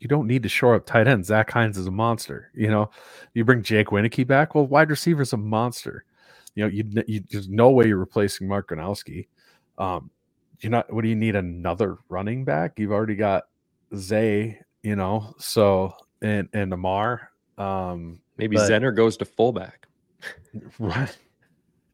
[0.00, 1.26] you don't need to shore up tight end.
[1.26, 2.50] Zach Heins is a monster.
[2.54, 2.90] You know,
[3.34, 4.54] you bring Jake Wieneke back.
[4.54, 6.04] Well, wide receiver's a monster.
[6.54, 9.28] You know, you, you there's no way you're replacing Mark Gronowski.
[9.78, 10.10] Um,
[10.60, 10.92] you're not.
[10.92, 12.78] What do you need another running back?
[12.78, 13.44] You've already got
[13.96, 14.60] Zay.
[14.82, 17.30] You know, so and and Amar.
[17.58, 19.86] Um, Maybe But- Zenner goes to fullback.
[20.78, 21.16] Right.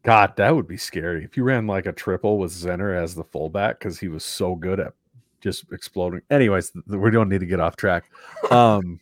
[0.09, 3.25] God, that would be scary if you ran like a triple with Zenner as the
[3.25, 4.95] fullback because he was so good at
[5.43, 6.23] just exploding.
[6.31, 8.11] Anyways, we don't need to get off track.
[8.51, 9.01] Um,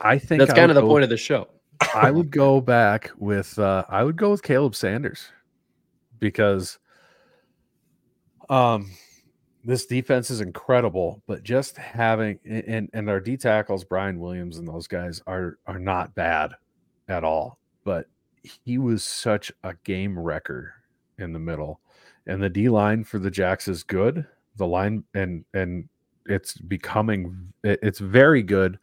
[0.00, 1.46] I think That's I kind of the go- point of the show.
[1.94, 5.30] I would go back with uh I would go with Caleb Sanders
[6.18, 6.80] because
[8.48, 8.90] um
[9.62, 14.66] this defense is incredible, but just having and and our D tackles, Brian Williams and
[14.66, 16.50] those guys are are not bad
[17.06, 17.60] at all.
[17.84, 18.06] But
[18.42, 20.74] he was such a game wrecker
[21.18, 21.80] in the middle.
[22.26, 24.26] And the D line for the Jacks is good.
[24.56, 25.88] The line and and
[26.26, 28.78] it's becoming it's very good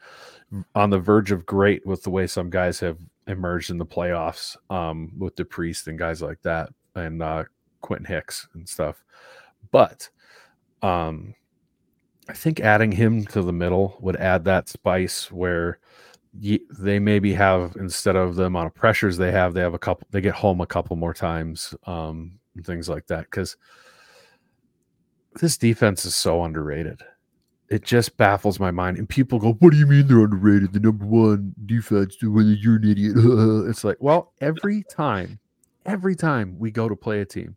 [0.75, 4.55] on the verge of great with the way some guys have emerged in the playoffs
[4.69, 7.43] um, with the priest and guys like that and uh,
[7.81, 9.03] Quentin Hicks and stuff.
[9.71, 10.09] But
[10.81, 11.35] um,
[12.29, 15.79] I think adding him to the middle would add that spice where
[16.79, 20.07] they maybe have instead of the amount of pressures they have, they have a couple,
[20.11, 23.25] they get home a couple more times um, and things like that.
[23.25, 23.57] Because
[25.39, 27.01] this defense is so underrated
[27.69, 28.97] it just baffles my mind.
[28.97, 30.73] And people go, "What do you mean they're underrated?
[30.73, 32.17] The number one defense.
[32.21, 33.15] You're an idiot."
[33.69, 35.39] it's like, well, every time,
[35.85, 37.55] every time we go to play a team,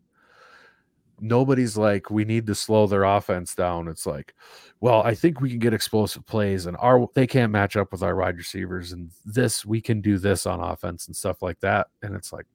[1.21, 4.33] nobody's like, "We need to slow their offense down." It's like,
[4.81, 8.03] well, I think we can get explosive plays, and our they can't match up with
[8.03, 11.87] our wide receivers, and this we can do this on offense and stuff like that.
[12.01, 12.47] And it's like,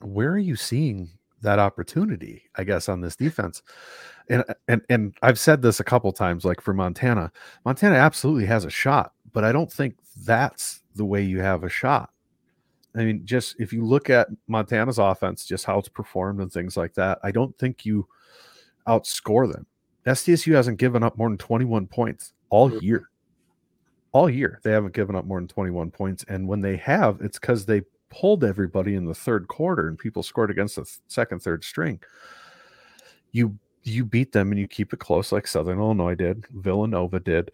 [0.00, 1.10] where are you seeing
[1.42, 2.42] that opportunity?
[2.56, 3.62] I guess on this defense
[4.28, 7.30] and and and I've said this a couple times, like for Montana,
[7.64, 11.68] Montana absolutely has a shot, but I don't think that's the way you have a
[11.68, 12.10] shot.
[12.96, 16.76] I mean, just if you look at Montana's offense, just how it's performed and things
[16.76, 18.06] like that, I don't think you
[18.86, 19.66] outscore them.
[20.06, 22.82] SDSU hasn't given up more than 21 points all Mhm.
[22.82, 23.10] year.
[24.12, 26.24] All year, they haven't given up more than 21 points.
[26.28, 30.22] And when they have, it's because they pulled everybody in the third quarter and people
[30.22, 32.00] scored against the th- second, third string.
[33.32, 37.52] You you beat them and you keep it close like Southern Illinois did, Villanova did,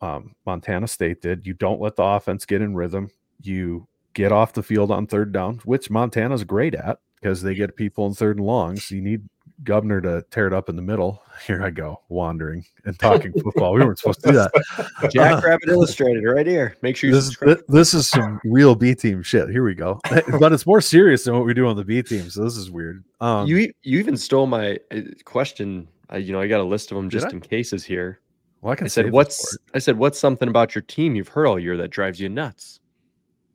[0.00, 1.44] um, Montana State did.
[1.44, 3.10] You don't let the offense get in rhythm.
[3.42, 7.76] You get off the field on third down, which Montana's great at because they get
[7.76, 8.90] people in third and longs.
[8.90, 9.28] You need
[9.62, 11.22] Governor to tear it up in the middle.
[11.46, 13.72] Here I go, wandering and talking football.
[13.74, 15.10] We weren't supposed to do that.
[15.12, 16.76] Jackrabbit Illustrated right here.
[16.82, 17.58] Make sure you This is, subscribe.
[17.58, 19.48] thi- this is some real B team shit.
[19.48, 20.00] Here we go.
[20.40, 22.28] But it's more serious than what we do on the B team.
[22.30, 23.04] So this is weird.
[23.20, 25.86] Um, you you even stole my uh, question.
[26.10, 28.20] I, you know, I got a list of them just in cases here.
[28.60, 31.46] well, I can I said, "What's?" I said, "What's something about your team you've heard
[31.46, 32.80] all year that drives you nuts?"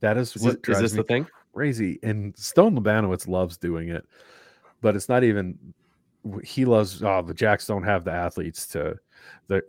[0.01, 1.27] That is Is, what is drives this me the thing?
[1.53, 1.99] crazy.
[2.03, 4.05] And Stone Labanowitz loves doing it,
[4.81, 5.57] but it's not even.
[6.43, 7.03] He loves.
[7.03, 8.95] Oh, the Jacks don't have the athletes to.
[9.47, 9.61] The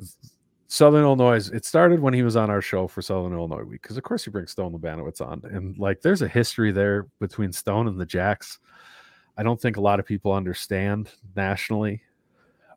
[0.67, 1.49] Southern Illinois.
[1.49, 4.25] It started when he was on our show for Southern Illinois Week, because of course
[4.25, 8.07] he brings Stone Labanowitz on, and like there's a history there between Stone and the
[8.07, 8.59] Jacks.
[9.37, 12.03] I don't think a lot of people understand nationally.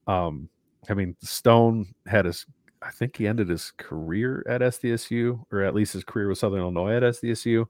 [0.07, 0.49] Um,
[0.89, 2.45] I mean, Stone had his,
[2.86, 6.60] I think he ended his career at SDSU, or at least his career with Southern
[6.60, 7.65] Illinois at SDSU.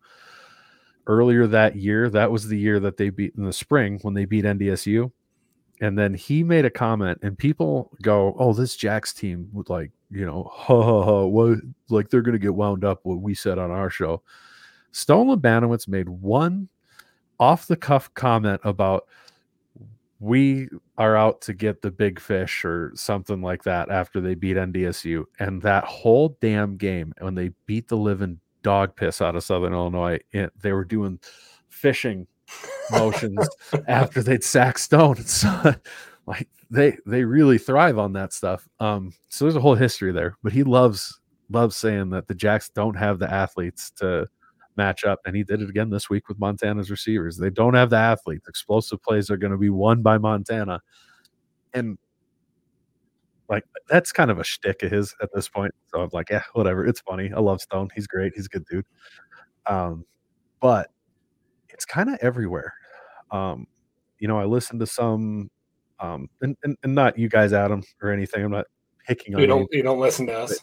[1.05, 4.25] Earlier that year, that was the year that they beat in the spring when they
[4.25, 5.11] beat NDSU.
[5.81, 9.91] And then he made a comment, and people go, "Oh, this Jacks team would like,
[10.09, 11.59] you know, ha ha ha, what?
[11.89, 14.21] Like they're gonna get wound up what we said on our show."
[14.91, 16.69] Stone Labanowitz made one
[17.39, 19.07] off the cuff comment about
[20.23, 24.55] we are out to get the big fish or something like that after they beat
[24.55, 25.25] NDSU.
[25.39, 29.73] And that whole damn game, when they beat the living dog piss out of Southern
[29.73, 31.19] Illinois, it, they were doing
[31.67, 32.25] fishing
[32.91, 33.49] motions
[33.89, 35.17] after they'd sack Stone.
[35.25, 35.75] So,
[36.25, 38.65] like they they really thrive on that stuff.
[38.79, 40.37] Um, so there's a whole history there.
[40.41, 44.27] But he loves loves saying that the Jacks don't have the athletes to
[44.75, 47.37] match up, and he did it again this week with Montana's receivers.
[47.37, 48.47] They don't have the athletes.
[48.47, 50.81] Explosive plays are going to be won by Montana,
[51.73, 51.97] and
[53.49, 55.73] like that's kind of a shtick of his at this point.
[55.87, 56.85] So I'm like, yeah, whatever.
[56.85, 57.31] It's funny.
[57.33, 57.89] I love Stone.
[57.93, 58.33] He's great.
[58.35, 58.85] He's a good dude.
[59.67, 60.05] Um,
[60.59, 60.89] but
[61.69, 62.73] it's kind of everywhere.
[63.31, 63.67] Um,
[64.19, 65.49] you know, I listened to some,
[65.99, 68.43] um, and, and, and not you guys, Adam, or anything.
[68.45, 68.67] I'm not
[69.07, 69.47] picking on You you.
[69.47, 70.59] don't you don't listen to us.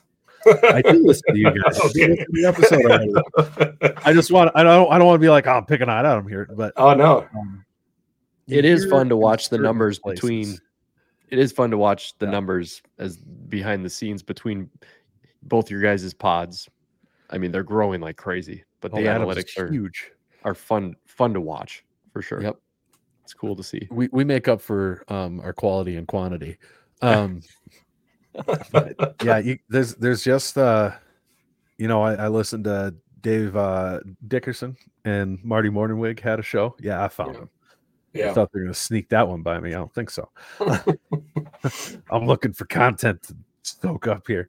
[0.47, 1.79] I do listen to you guys.
[1.81, 2.17] I Okay.
[2.17, 3.95] to the episode already.
[4.05, 4.51] I just want.
[4.55, 4.91] I don't.
[4.91, 7.27] I don't want to be like, oh, I'm picking on Adam here, but oh no.
[7.37, 7.65] um,
[8.49, 10.59] It you is hear fun to watch the numbers places- between.
[11.29, 12.33] It is fun to watch the Yeah.
[12.33, 14.69] numbers as behind the scenes between
[15.43, 16.69] both your guys' pods.
[17.31, 20.11] I mean, they're growing like crazy, but Oh, the Adam's analytics are, huge.
[20.45, 22.43] are fun fun to watch for sure.
[22.43, 22.57] Yep.
[23.23, 23.87] It's cool to see.
[23.93, 26.57] We we make up for um our quality and quantity.
[27.03, 27.41] Um,
[29.25, 30.93] yeah, you, there's there's just uh,
[31.79, 36.75] you know, I, I listened to Dave uh Dickerson and Marty Mornhinweg had a show.
[36.81, 37.41] Yeah, I found Yeah.
[37.41, 37.51] him.
[38.15, 38.33] I Yeah.
[38.35, 39.71] thought they were gonna sneak that one by me.
[39.71, 40.29] I don't think so.
[42.11, 44.49] I'm looking for content to stoke up here.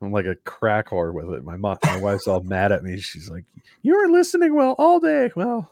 [0.00, 1.44] I'm like a crack whore with it.
[1.44, 2.98] My mom, my wife's all mad at me.
[3.00, 3.44] She's like,
[3.82, 5.70] "You were listening well all day." Well,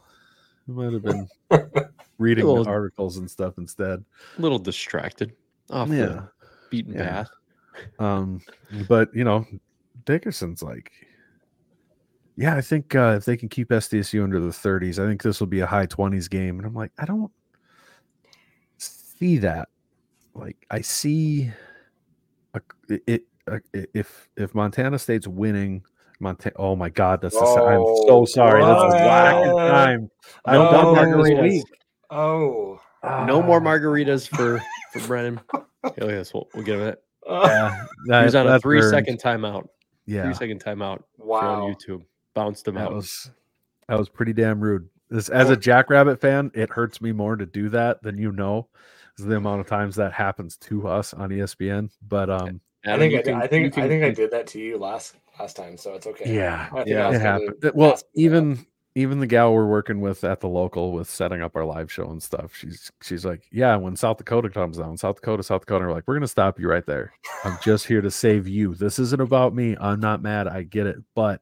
[0.68, 1.28] I might have been
[2.18, 4.04] reading Little- articles and stuff instead.
[4.38, 5.32] A little distracted
[5.70, 6.06] off Yeah.
[6.06, 6.28] the
[6.76, 7.24] beaten Yeah.
[7.24, 7.30] path.
[7.98, 8.40] Um,
[8.88, 9.46] but you know,
[10.04, 10.90] Dickerson's like,
[12.36, 15.40] yeah, I think uh, if they can keep SDSU under the 30s, I think this
[15.40, 16.58] will be a high 20s game.
[16.58, 17.30] And I'm like, I don't
[18.78, 19.68] see that.
[20.34, 21.52] Like, I see
[22.54, 22.60] a,
[23.06, 23.24] it.
[23.46, 23.60] A,
[23.92, 25.84] if if Montana State's winning,
[26.18, 26.54] Montana.
[26.58, 27.44] Oh my God, that's the.
[27.44, 28.62] I'm so Oh, sorry.
[28.64, 30.10] That's the second time.
[30.46, 31.42] I've No done that this margaritas.
[31.42, 31.64] week.
[32.10, 32.80] Oh.
[33.26, 34.62] No more Ah, margaritas for
[34.92, 35.40] for Brennan.
[35.52, 35.64] Oh
[36.00, 37.02] yes, we'll, we'll give it.
[37.26, 38.90] Yeah, He was on a that's three earned.
[38.90, 39.66] second timeout.
[40.06, 41.62] Yeah, Three second timeout for wow.
[41.64, 42.02] on YouTube.
[42.34, 42.94] Bounced him That out.
[42.94, 43.30] was
[43.88, 44.88] that was pretty damn rude.
[45.10, 48.68] As, as a Jackrabbit fan, it hurts me more to do that than you know,
[49.18, 51.90] is the amount of times that happens to us on ESPN.
[52.08, 54.30] But um, I think you I, did- can- I you think I think I did
[54.32, 56.34] that to you last last time, so it's okay.
[56.34, 57.54] yeah, Yeah, it happened.
[57.74, 61.42] Well, ask you even even the gal we're working with at the local with setting
[61.42, 64.96] up our live show and stuff, she's she's like, yeah, when South Dakota comes down,
[64.96, 67.12] South Dakota, South Dakota, we're like, we're gonna stop you right there.
[67.44, 68.74] I'm just here to save you.
[68.74, 69.76] This isn't about me.
[69.80, 70.46] I'm not mad.
[70.46, 71.40] I get it, but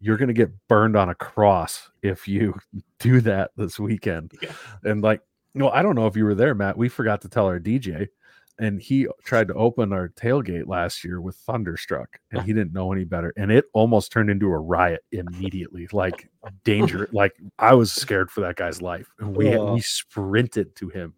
[0.00, 2.58] you're gonna get burned on a cross if you
[2.98, 4.32] do that this weekend.
[4.42, 4.52] Yeah.
[4.84, 5.22] And like,
[5.54, 6.76] no, I don't know if you were there, Matt.
[6.76, 8.08] We forgot to tell our DJ,
[8.60, 12.92] and he tried to open our tailgate last year with Thunderstruck, and he didn't know
[12.92, 15.88] any better, and it almost turned into a riot immediately.
[15.92, 16.28] Like
[16.62, 21.14] danger, like I was scared for that guy's life, and we we sprinted to him.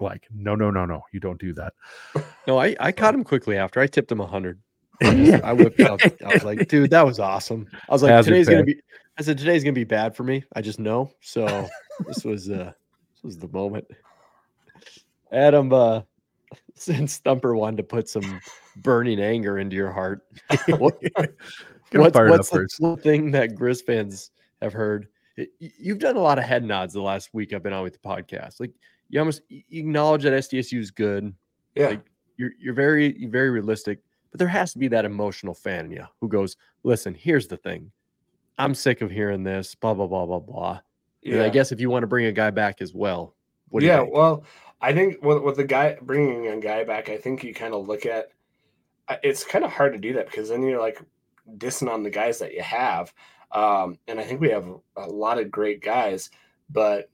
[0.00, 1.74] Like, no, no, no, no, you don't do that.
[2.46, 4.58] No, I, I caught him quickly after I tipped him a hundred.
[5.02, 6.02] I whipped out.
[6.02, 7.68] I was like, dude, that was awesome.
[7.88, 8.80] I was like, Hazard today's gonna be.
[9.18, 10.42] I said today's gonna be bad for me.
[10.54, 11.12] I just know.
[11.20, 11.68] So
[12.06, 12.72] this was uh
[13.14, 13.86] this was the moment.
[15.32, 16.00] Adam, uh,
[16.74, 18.40] since Thumper wanted to put some
[18.76, 20.26] burning anger into your heart,
[20.68, 21.00] what,
[21.92, 23.02] what's, what's the first.
[23.02, 24.30] thing that Griz fans
[24.62, 25.08] have heard?
[25.38, 27.82] Y- y- You've done a lot of head nods the last week I've been on
[27.82, 28.60] with the podcast.
[28.60, 28.72] Like
[29.08, 31.34] you almost you acknowledge that SDSU is good.
[31.74, 31.88] yeah.
[31.88, 35.84] like, you're you're very you're very realistic, but there has to be that emotional fan
[35.84, 37.92] in you who goes, "Listen, here's the thing.
[38.56, 39.74] I'm sick of hearing this.
[39.74, 40.80] Blah blah blah blah blah."
[41.22, 41.44] And yeah.
[41.44, 43.36] I guess if you want to bring a guy back as well,
[43.68, 44.44] what do yeah, you well,
[44.80, 47.86] I think with, with the guy bringing a guy back, I think you kind of
[47.86, 48.30] look at
[49.22, 51.00] it's kind of hard to do that because then you're like
[51.56, 53.12] dissing on the guys that you have.
[53.52, 54.66] Um, and I think we have
[54.96, 56.30] a lot of great guys,
[56.70, 57.10] but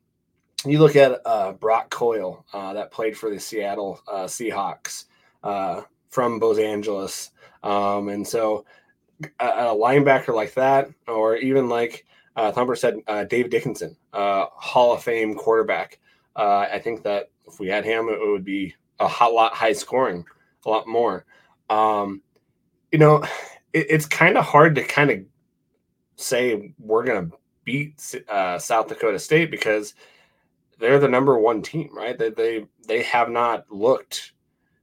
[0.64, 5.06] you look at uh, Brock Coyle uh, that played for the Seattle uh, Seahawks
[5.42, 7.30] uh, from Los Angeles.
[7.62, 8.64] Um, and so
[9.40, 12.06] a, a, linebacker like that, or even like
[12.36, 15.98] uh, Thumper said, uh, Dave Dickenson, uh, Hall of Fame quarterback.
[16.34, 19.72] Uh, I think that if we had him, it would be a hot lot high
[19.72, 20.24] scoring,
[20.64, 21.24] a lot more.
[21.70, 22.22] Um,
[22.92, 23.22] you know,
[23.72, 25.20] it, it's kind of hard to kind of
[26.16, 29.94] say we're going to beat uh, South Dakota State because
[30.78, 32.18] they're the number one team, right?
[32.18, 34.32] They they they have not looked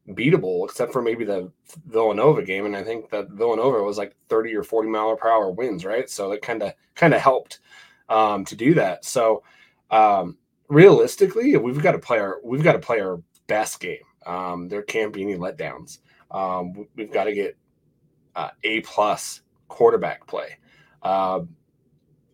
[0.10, 1.52] beatable except for maybe the
[1.88, 5.52] Villanova game, and I think that Villanova was like thirty or forty mile per hour
[5.52, 6.10] winds, right?
[6.10, 7.60] So it kind of kind of helped
[8.10, 9.06] um, to do that.
[9.06, 9.44] So
[9.92, 10.38] um,
[10.70, 14.04] realistically, we've got to play our we've got to play our best game.
[14.26, 16.00] Um, there can't be any letdowns.
[16.32, 17.58] Um, we've got to get
[18.36, 20.58] uh, a plus quarterback play.
[21.02, 21.42] Uh,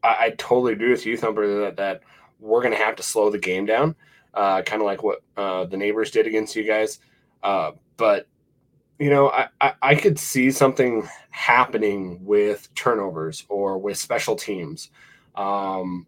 [0.03, 2.01] I, I, totally agree with you, Thumper, that, that
[2.39, 3.95] we're going to have to slow the game down,
[4.33, 6.99] uh, kind of like what uh, the neighbors did against you guys.
[7.43, 8.27] Uh, but
[8.99, 14.89] you know, I, I, I, could see something happening with turnovers or with special teams
[15.35, 16.05] um,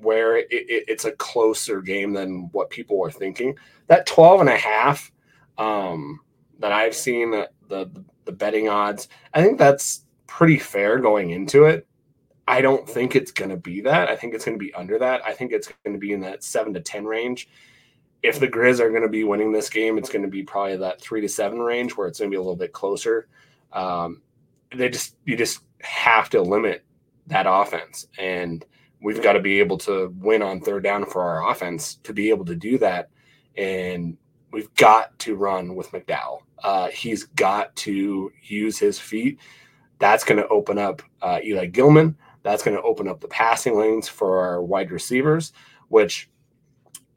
[0.00, 3.56] where it, it, it's a closer game than what people are thinking.
[3.86, 5.10] That 12 and a half
[5.56, 6.20] um,
[6.58, 7.90] that I've seen, the, the,
[8.24, 11.86] the betting odds, I think that's pretty fair going into it.
[12.46, 14.08] I don't think it's going to be that.
[14.08, 15.22] I think it's going to be under that.
[15.24, 17.48] I think it's going to be in that seven to 10 range.
[18.22, 20.76] If the Griz are going to be winning this game, it's going to be probably
[20.78, 23.28] that three to seven range where it's going to be a little bit closer.
[23.72, 24.22] Um,
[24.74, 26.84] they just, you just have to limit
[27.26, 28.06] that offense.
[28.18, 28.64] And
[29.00, 32.30] we've got to be able to win on third down for our offense to be
[32.30, 33.10] able to do that.
[33.56, 34.16] And
[34.52, 36.40] we've got to run with McDowell.
[36.62, 39.38] Uh, he's got to use his feet.
[39.98, 42.16] That's going to open up uh, Eli Gillman.
[42.42, 45.52] That's going to open up the passing lanes for our wide receivers,
[45.88, 46.30] which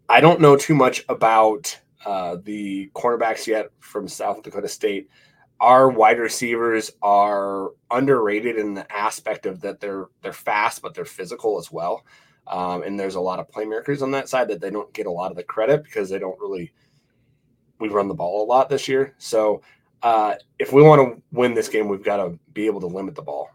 [0.10, 5.10] I don't know too much about uh, the cornerbacks yet from South Dakota State.
[5.62, 11.06] Our wide receivers are underrated in the aspect of that they're they're fast, but they're
[11.06, 12.06] physical as well.
[12.48, 15.12] Um, and there's a lot of playmakers on that side that they don't get a
[15.12, 16.74] lot of the credit because they don't really
[17.80, 19.16] we run the ball a lot this year.
[19.18, 19.62] So
[20.04, 23.16] uh, if we want to win this game, we've got to be able to limit
[23.16, 23.50] the ball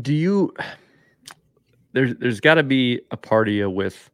[0.00, 0.52] do you
[1.92, 4.10] there's there's got to be a party with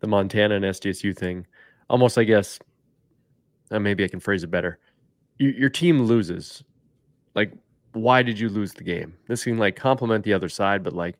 [0.00, 1.46] the Montana and SDSU thing.
[1.88, 2.58] Almost, I guess.
[3.70, 4.78] Uh, maybe I can phrase it better.
[5.38, 6.62] You, your team loses.
[7.34, 7.52] Like,
[7.92, 9.16] why did you lose the game?
[9.26, 11.16] This can like compliment the other side, but like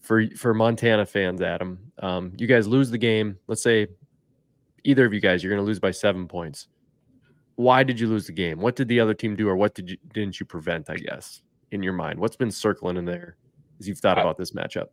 [0.00, 3.38] for for Montana fans, Adam, um, you guys lose the game.
[3.46, 3.88] Let's say
[4.84, 6.68] either of you guys, you're going to lose by seven points.
[7.56, 8.60] Why did you lose the game?
[8.60, 10.90] What did the other team do, or what did you didn't you prevent?
[10.90, 12.18] I guess in your mind?
[12.18, 13.36] What's been circling in there
[13.80, 14.88] as you've thought I, about this matchup?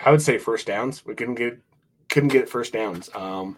[0.00, 1.04] I would say first downs.
[1.06, 1.58] We couldn't get
[2.08, 3.10] couldn't get first downs.
[3.14, 3.56] Um,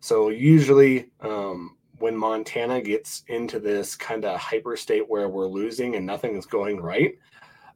[0.00, 5.96] so usually um, when Montana gets into this kind of hyper state where we're losing
[5.96, 7.18] and nothing is going right,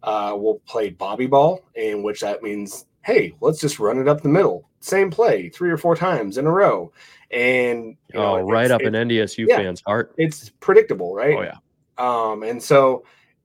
[0.03, 4.23] uh, we'll play Bobby ball, in which that means, hey, let's just run it up
[4.23, 6.93] the middle, same play three or four times in a row,
[7.31, 10.15] and oh, know, right up an NDSU yeah, fan's heart.
[10.19, 11.37] It's predictable, right?
[11.37, 11.57] Oh yeah.
[11.99, 13.05] Um, and so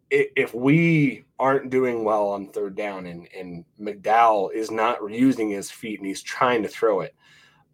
[0.10, 5.70] if we aren't doing well on third down and, and McDowell is not using his
[5.70, 7.14] feet and he's trying to throw it,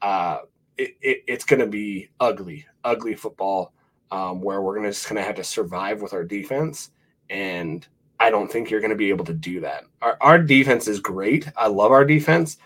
[0.01, 0.39] uh,
[0.78, 3.74] it, it it's going to be ugly, ugly football
[4.11, 6.91] um, where we're to just going to have to survive with our defense.
[7.30, 7.86] And
[8.19, 9.86] I don't think you're going to be able to do that.
[10.01, 11.47] Our, our defense is great.
[11.57, 12.57] I love our defense.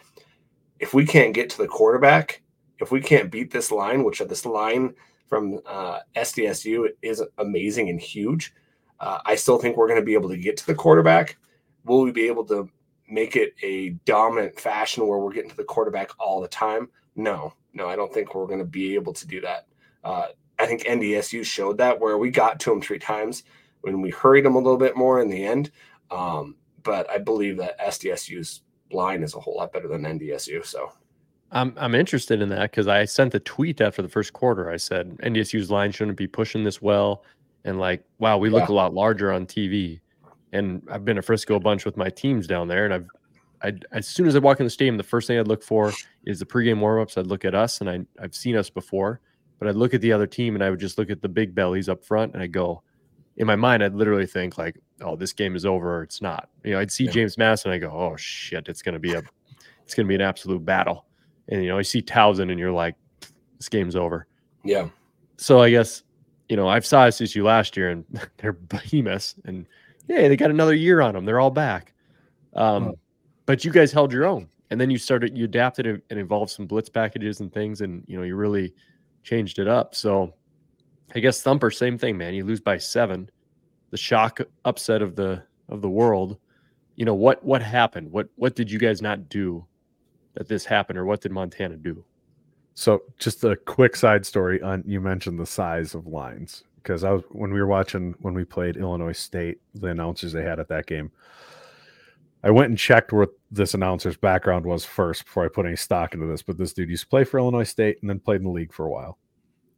[0.80, 2.42] If we can't get to the quarterback,
[2.80, 4.94] if we can't beat this line, which this line
[5.28, 8.54] from uh, SDSU is amazing and huge–
[9.00, 11.38] uh, I still think we're going to be able to get to the quarterback.
[11.86, 12.70] Will we be able to
[13.08, 16.90] make it a dominant fashion where we're getting to the quarterback all the time?
[17.16, 19.68] No, no, I don't think we're going to be able to do that.
[20.04, 20.28] Uh,
[20.60, 23.44] I think NDSU showed that where we got to them three times
[23.82, 25.72] when we hurried them a little bit more in the end.
[26.10, 28.62] Um, but I believe that SDSU's
[28.92, 30.66] line is a whole lot better than NDSU.
[30.66, 30.92] So
[31.52, 34.72] I'm I'm interested in that because I sent the tweet after the first quarter.
[34.72, 37.24] I said NDSU's line shouldn't be pushing this well
[37.64, 38.74] and like, wow, we look yeah.
[38.74, 40.00] a lot larger on TV.
[40.54, 43.08] And I've been to Frisco a bunch with my teams down there, and I've
[43.64, 45.92] I, as soon as I walk in the stadium, the first thing I'd look for
[46.26, 47.18] is the pregame warmups.
[47.18, 49.20] I'd look at us, and I, I've seen us before,
[49.60, 51.56] but I'd look at the other team, and I would just look at the big
[51.56, 52.84] bellies up front, and I go,
[53.38, 56.50] in my mind, I'd literally think like, "Oh, this game is over," or "It's not."
[56.64, 57.12] You know, I'd see yeah.
[57.12, 59.22] James Madison, I go, "Oh shit, it's gonna be a,
[59.84, 61.06] it's gonna be an absolute battle,"
[61.50, 62.96] and you know, I see Towson, and you're like,
[63.58, 64.28] "This game's over."
[64.64, 64.90] Yeah.
[65.38, 66.04] So I guess
[66.50, 68.06] you know, I've saw SSU last year and
[68.38, 69.66] they're behemoths and
[70.08, 71.26] yeah, they got another year on them.
[71.26, 71.94] They're all back.
[72.56, 73.00] Um, oh.
[73.48, 74.48] But you guys held your own.
[74.70, 77.82] And then you started, you adapted and evolved some blitz packages and things.
[77.82, 78.74] And, you know, you really
[79.24, 79.96] changed it up.
[79.96, 80.34] So
[81.16, 82.34] I guess Thumper, same thing, man.
[82.34, 83.30] You lose by seven.
[83.92, 86.38] The shock upset of the of the world.
[86.96, 88.12] You know what what happened?
[88.12, 89.66] What what did you guys not do
[90.34, 92.04] that this happened, or what did Montana do?
[92.74, 97.12] So, just a quick side story on you mentioned the size of lines because I
[97.12, 100.68] was when we were watching when we played Illinois State, the announcers they had at
[100.68, 101.12] that game.
[102.44, 106.14] I went and checked what this announcer's background was first before I put any stock
[106.14, 106.44] into this.
[106.44, 108.74] But this dude used to play for Illinois State and then played in the league
[108.74, 109.18] for a while.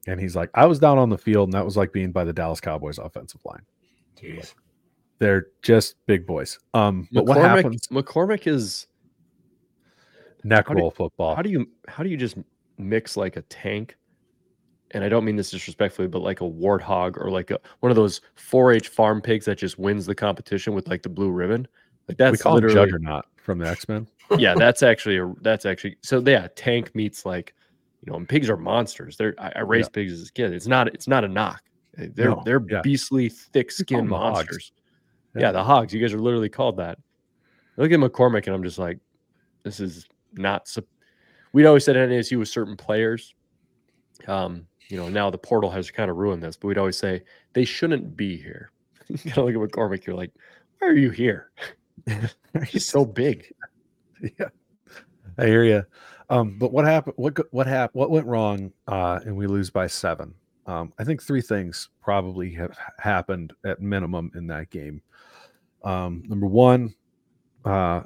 [0.08, 2.24] And he's like, I was down on the field, and that was like being by
[2.24, 3.62] the Dallas Cowboys offensive line.
[4.20, 4.54] Jeez.
[5.20, 6.60] They're just big boys.
[6.74, 7.88] Um, but what McCormick, happens?
[7.88, 8.88] McCormick is
[10.44, 11.36] Neck how do- roll football.
[11.36, 12.38] how do you how do you just
[12.78, 13.98] mix like a tank?
[14.92, 17.96] And I don't mean this disrespectfully, but like a warthog or like a one of
[17.96, 21.68] those 4-H farm pigs that just wins the competition with like the blue ribbon.
[22.10, 24.08] Like that's we call him Juggernaut from the X Men.
[24.38, 27.54] yeah, that's actually a that's actually so yeah, tank meets like
[28.06, 29.16] you know, and pigs are monsters.
[29.16, 30.52] They're I, I raised pigs as a kid.
[30.54, 31.62] It's not it's not a knock.
[31.96, 32.82] They're No, they're yeah.
[32.82, 34.36] beastly, thick skinned them the hogs.
[34.38, 34.72] monsters.
[35.36, 35.42] Yeah.
[35.44, 35.52] Yeah.
[35.52, 35.94] the hogs.
[35.94, 36.98] You guys are literally called that.
[37.78, 39.00] I look at McCormick and I'm just like,
[39.64, 40.68] this is not.
[40.68, 40.86] sup-
[41.54, 43.34] We'd always said NASU with certain players.
[44.28, 47.24] Um, you know, now the portal has kind of ruined this, but we'd always say
[47.54, 48.72] they shouldn't be here.
[49.10, 50.32] you of look at McCormick, you're like,
[50.80, 51.52] why are you here?
[52.68, 53.54] He's so big.
[54.22, 54.50] yeah,
[55.38, 55.84] I hear you.
[56.30, 57.16] Um, but what happened?
[57.18, 58.00] What what happened?
[58.00, 58.72] What went wrong?
[58.88, 60.34] Uh, and we lose by seven.
[60.68, 65.02] Um, I think three things probably have happened at minimum in that game.
[65.84, 66.94] Um, number one,
[67.66, 68.04] uh,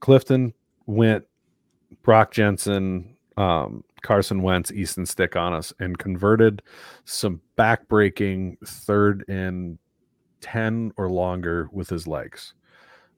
[0.00, 0.52] Clifton
[0.86, 1.24] went
[2.02, 6.62] Brock Jensen, um, Carson Wentz, Easton Stick on us and converted
[7.04, 9.78] some backbreaking third and
[10.40, 12.54] 10 or longer with his legs.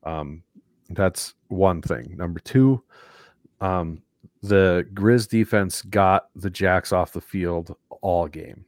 [0.03, 0.43] Um,
[0.89, 2.15] that's one thing.
[2.17, 2.83] Number two,
[3.61, 4.01] um,
[4.41, 8.65] the Griz defense got the Jacks off the field all game.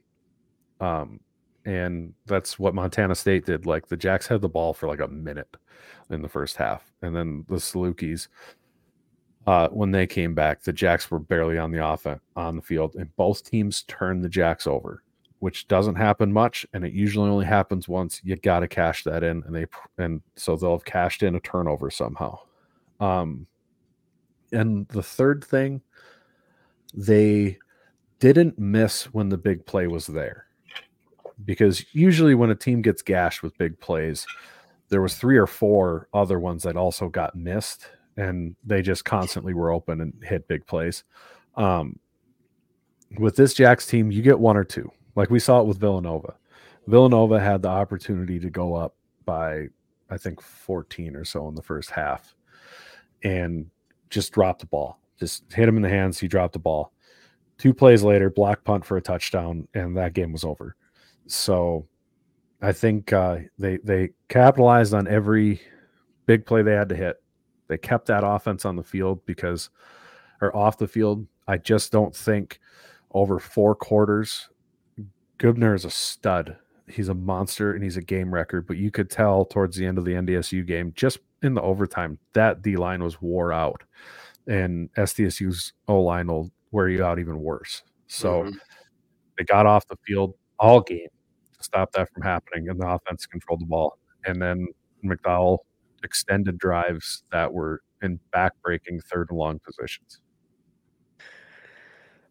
[0.80, 1.20] Um,
[1.66, 3.66] and that's what Montana State did.
[3.66, 5.56] Like the Jacks had the ball for like a minute
[6.10, 8.28] in the first half, and then the Salukis,
[9.46, 12.06] uh, when they came back, the Jacks were barely on the off
[12.36, 15.02] on the field, and both teams turned the Jacks over,
[15.46, 18.20] which doesn't happen much, and it usually only happens once.
[18.24, 19.66] You got to cash that in, and they
[19.96, 22.40] and so they'll have cashed in a turnover somehow.
[22.98, 23.46] Um,
[24.50, 25.82] and the third thing,
[26.94, 27.58] they
[28.18, 30.46] didn't miss when the big play was there
[31.44, 34.26] because usually when a team gets gashed with big plays
[34.88, 39.54] there was three or four other ones that also got missed and they just constantly
[39.54, 41.04] were open and hit big plays
[41.54, 42.00] um,
[43.20, 46.34] with this jacks team you get one or two like we saw it with villanova
[46.86, 48.94] villanova had the opportunity to go up
[49.24, 49.66] by
[50.10, 52.34] i think 14 or so in the first half
[53.24, 53.66] and
[54.10, 56.92] just dropped the ball just hit him in the hands he dropped the ball
[57.58, 60.76] two plays later block punt for a touchdown and that game was over
[61.26, 61.86] so
[62.62, 65.60] I think uh, they they capitalized on every
[66.26, 67.22] big play they had to hit.
[67.68, 69.70] They kept that offense on the field because,
[70.40, 71.26] or off the field.
[71.48, 72.60] I just don't think
[73.12, 74.48] over four quarters,
[75.38, 76.56] Gubner is a stud.
[76.88, 78.66] He's a monster and he's a game record.
[78.66, 82.18] But you could tell towards the end of the NDSU game, just in the overtime,
[82.32, 83.82] that D line was wore out,
[84.46, 87.82] and SDSU's O line will wear you out even worse.
[88.06, 88.58] So Mhm.
[89.38, 91.08] they got off the field all game
[91.56, 93.98] to stop that from happening, and the offense controlled the ball.
[94.24, 94.68] And then
[95.04, 95.58] McDowell
[96.04, 100.20] extended drives that were in backbreaking third and long positions.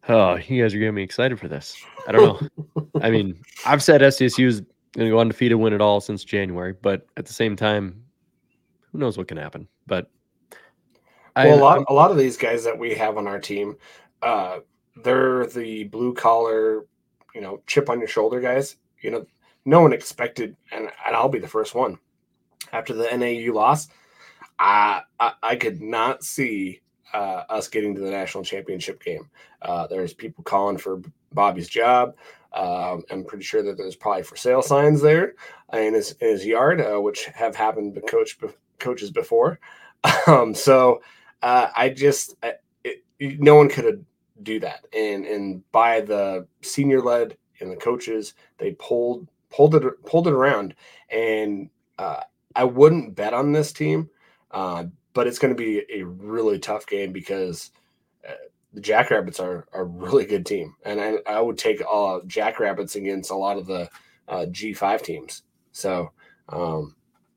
[0.08, 1.76] Oh, you guys are getting me excited for this.
[2.06, 2.40] I don't
[2.76, 2.88] know.
[3.02, 6.74] I mean, I've said SDSU is going to go undefeated, win it all since January,
[6.80, 8.02] but at the same time,
[8.92, 9.66] who knows what can happen?
[9.86, 10.10] But
[11.36, 13.76] well, a lot, a lot of these guys that we have on our team,
[14.22, 14.60] uh,
[15.02, 16.86] they're the blue collar,
[17.34, 18.76] you know, chip on your shoulder guys.
[19.02, 19.26] You know,
[19.64, 21.98] no one expected, and, and I'll be the first one.
[22.72, 23.88] After the NAU loss,
[24.58, 26.80] I I, I could not see
[27.12, 29.28] uh, us getting to the national championship game.
[29.62, 31.00] Uh, there's people calling for
[31.32, 32.14] Bobby's job.
[32.52, 35.34] Um, I'm pretty sure that there's probably for sale signs there
[35.72, 38.38] in his, in his yard, uh, which have happened to coach
[38.78, 39.58] coaches before.
[40.28, 41.00] Um, so
[41.42, 42.54] uh, I just I,
[42.84, 44.04] it, no one could
[44.42, 49.82] do that, and and by the senior led and the coaches, they pulled pulled it
[50.04, 50.74] pulled it around,
[51.10, 52.20] and uh,
[52.54, 54.10] I wouldn't bet on this team,
[54.50, 54.84] uh,
[55.16, 57.70] but it's going to be a really tough game because
[58.28, 58.34] uh,
[58.74, 62.96] the Jackrabbits are, are a really good team, and I, I would take uh, Jackrabbits
[62.96, 63.88] against a lot of the
[64.28, 65.42] uh, G5 teams.
[65.72, 66.12] So,
[66.50, 66.94] um,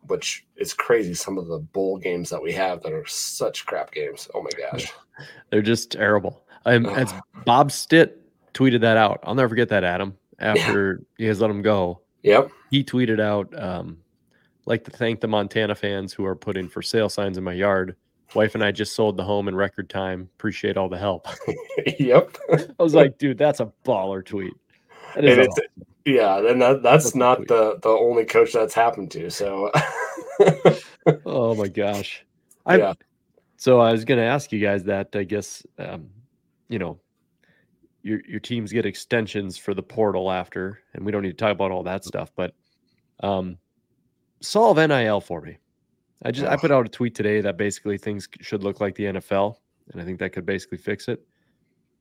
[0.07, 1.13] which is crazy.
[1.13, 4.29] Some of the bowl games that we have that are such crap games.
[4.35, 4.91] Oh my gosh.
[5.49, 6.43] they're just terrible.
[6.65, 7.13] Um, as
[7.45, 8.21] Bob Stitt
[8.53, 9.21] tweeted that out.
[9.23, 10.17] I'll never forget that, Adam.
[10.39, 12.01] after he has let him go.
[12.23, 12.51] Yep.
[12.71, 13.99] He tweeted out, um,
[14.65, 17.95] like to thank the Montana fans who are putting for sale signs in my yard.
[18.35, 20.29] Wife and I just sold the home in record time.
[20.37, 21.27] Appreciate all the help.
[21.99, 22.37] yep.
[22.51, 24.53] I was like, dude, that's a baller tweet.
[25.15, 25.85] That is And it's, awesome.
[26.05, 29.31] yeah, and that, that's That's not the the only coach that's happened to.
[29.31, 29.71] So
[31.25, 32.23] oh my gosh.
[32.65, 32.93] I yeah,
[33.57, 35.15] so I was gonna ask you guys that.
[35.15, 36.09] I guess um,
[36.67, 36.99] you know,
[38.03, 41.51] your your teams get extensions for the portal after, and we don't need to talk
[41.51, 42.53] about all that stuff, but
[43.21, 43.57] um
[44.41, 45.57] solve NIL for me.
[46.23, 49.05] I just I put out a tweet today that basically things should look like the
[49.05, 49.55] NFL,
[49.91, 51.25] and I think that could basically fix it.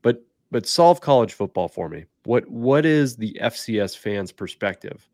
[0.02, 2.04] But but solve college football for me.
[2.24, 5.08] What what is the FCS fans' perspective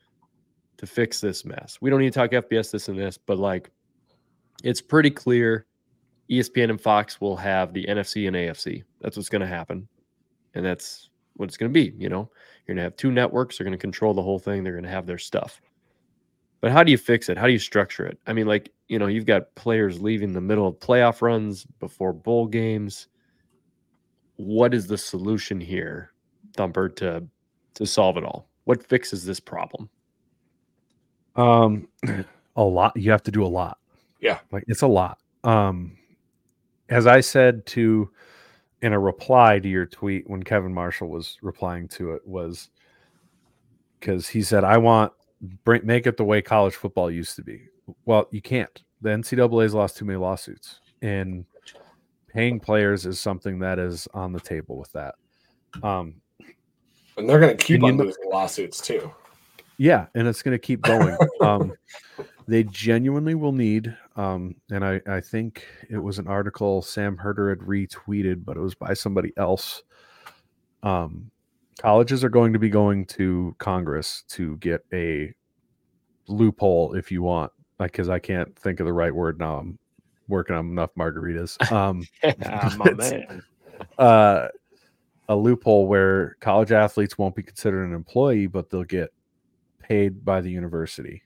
[0.78, 1.78] to fix this mess?
[1.80, 3.70] We don't need to talk FBS this and this, but like
[4.62, 5.66] it's pretty clear
[6.30, 8.82] ESPN and Fox will have the NFC and AFC.
[9.00, 9.86] That's what's going to happen.
[10.54, 11.94] And that's what it's going to be.
[11.98, 12.30] You know,
[12.66, 13.58] you're going to have two networks.
[13.58, 14.64] They're going to control the whole thing.
[14.64, 15.60] They're going to have their stuff.
[16.64, 17.36] But how do you fix it?
[17.36, 18.18] How do you structure it?
[18.26, 22.14] I mean, like, you know, you've got players leaving the middle of playoff runs before
[22.14, 23.08] bowl games.
[24.36, 26.14] What is the solution here,
[26.56, 27.26] Thumper, to
[27.74, 28.48] to solve it all?
[28.64, 29.90] What fixes this problem?
[31.36, 31.86] Um,
[32.56, 32.96] a lot.
[32.96, 33.76] You have to do a lot.
[34.22, 34.38] Yeah.
[34.50, 35.18] like it's a lot.
[35.44, 35.98] Um,
[36.88, 38.10] as I said to
[38.80, 42.70] in a reply to your tweet when Kevin Marshall was replying to it was
[44.00, 45.12] because he said, "I want
[45.64, 47.62] bring, make it the way college football used to be."
[48.05, 48.82] Well, you can't.
[49.03, 51.45] The NCAA's lost too many lawsuits, and
[52.28, 55.14] paying players is something that is on the table with that.
[55.82, 56.16] Um,
[57.16, 59.11] and they're going to keep on losing lawsuits too.
[59.78, 61.16] Yeah, and it's going to keep going.
[61.41, 61.72] um,
[62.47, 67.51] they genuinely will need, um, and I, I think it was an article Sam Herder
[67.51, 69.82] had retweeted, but it was by somebody else.
[70.82, 71.30] Um,
[71.78, 75.32] colleges are going to be going to Congress to get a
[76.28, 79.58] loophole, if you want, because I can't think of the right word now.
[79.58, 79.78] I'm
[80.28, 81.60] working on enough margaritas.
[81.70, 82.06] Um,
[82.78, 83.42] my man.
[83.98, 84.48] uh,
[85.28, 89.12] a loophole where college athletes won't be considered an employee, but they'll get
[89.78, 91.22] paid by the university.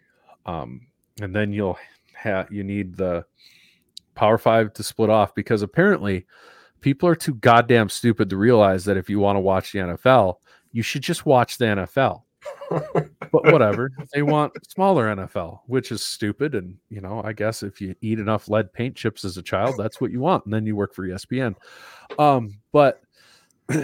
[0.47, 0.87] Um,
[1.21, 1.79] and then you'll
[2.15, 3.25] have you need the
[4.15, 6.27] Power Five to split off because apparently
[6.81, 10.37] people are too goddamn stupid to realize that if you want to watch the NFL,
[10.73, 12.23] you should just watch the NFL.
[12.71, 16.55] but whatever, they want smaller NFL, which is stupid.
[16.55, 19.77] And you know, I guess if you eat enough lead paint chips as a child,
[19.77, 21.55] that's what you want, and then you work for ESPN.
[22.19, 23.03] Um, but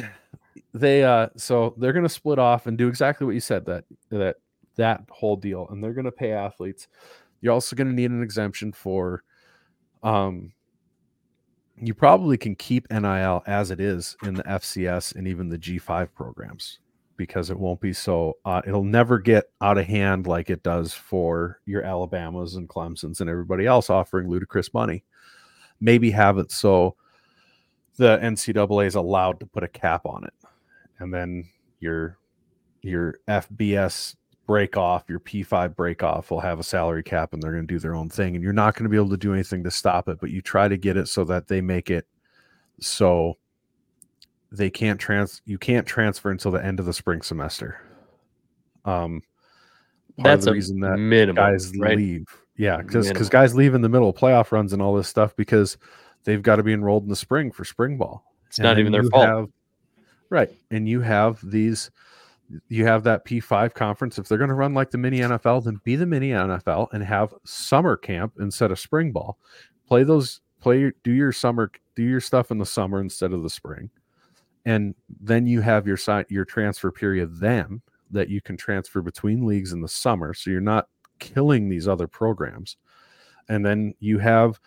[0.74, 4.36] they uh so they're gonna split off and do exactly what you said that that
[4.76, 6.88] that whole deal and they're gonna pay athletes
[7.40, 9.22] you're also gonna need an exemption for
[10.02, 10.52] um
[11.76, 16.08] you probably can keep nil as it is in the fcs and even the g5
[16.14, 16.78] programs
[17.16, 20.92] because it won't be so uh, it'll never get out of hand like it does
[20.92, 25.04] for your alabamas and clemsons and everybody else offering ludicrous money.
[25.80, 26.96] Maybe have it so
[27.96, 30.34] the NCAA is allowed to put a cap on it,
[30.98, 31.48] and then
[31.80, 32.18] your
[32.82, 34.16] your FBS
[34.46, 37.72] break off, your P5 break off will have a salary cap, and they're going to
[37.74, 39.70] do their own thing, and you're not going to be able to do anything to
[39.70, 40.18] stop it.
[40.20, 42.06] But you try to get it so that they make it
[42.80, 43.36] so
[44.52, 47.80] they can't trans you can't transfer until the end of the spring semester.
[48.84, 49.22] Um,
[50.18, 51.96] That's the a reason that minimum, guys right?
[51.96, 52.26] leave.
[52.56, 53.28] Yeah, because Minimum.
[53.30, 55.76] guys leave in the middle of playoff runs and all this stuff because
[56.22, 58.24] they've got to be enrolled in the spring for spring ball.
[58.46, 59.26] It's And not even their fault.
[59.26, 59.48] have-
[60.30, 60.50] right.
[60.70, 61.90] And you have these
[62.68, 64.18] you have that P5 conference.
[64.18, 67.02] If they're going to run like the mini NFL, then be the mini NFL and
[67.02, 69.38] have summer camp instead of spring ball.
[69.86, 73.50] Play those play do your summer do your stuff in the summer instead of the
[73.50, 73.90] spring.
[74.64, 79.46] And then you have your site, your transfer period then that you can transfer between
[79.46, 80.88] leagues in the summer so you're not
[81.18, 82.76] killing these other programs.
[83.48, 84.58] And then you have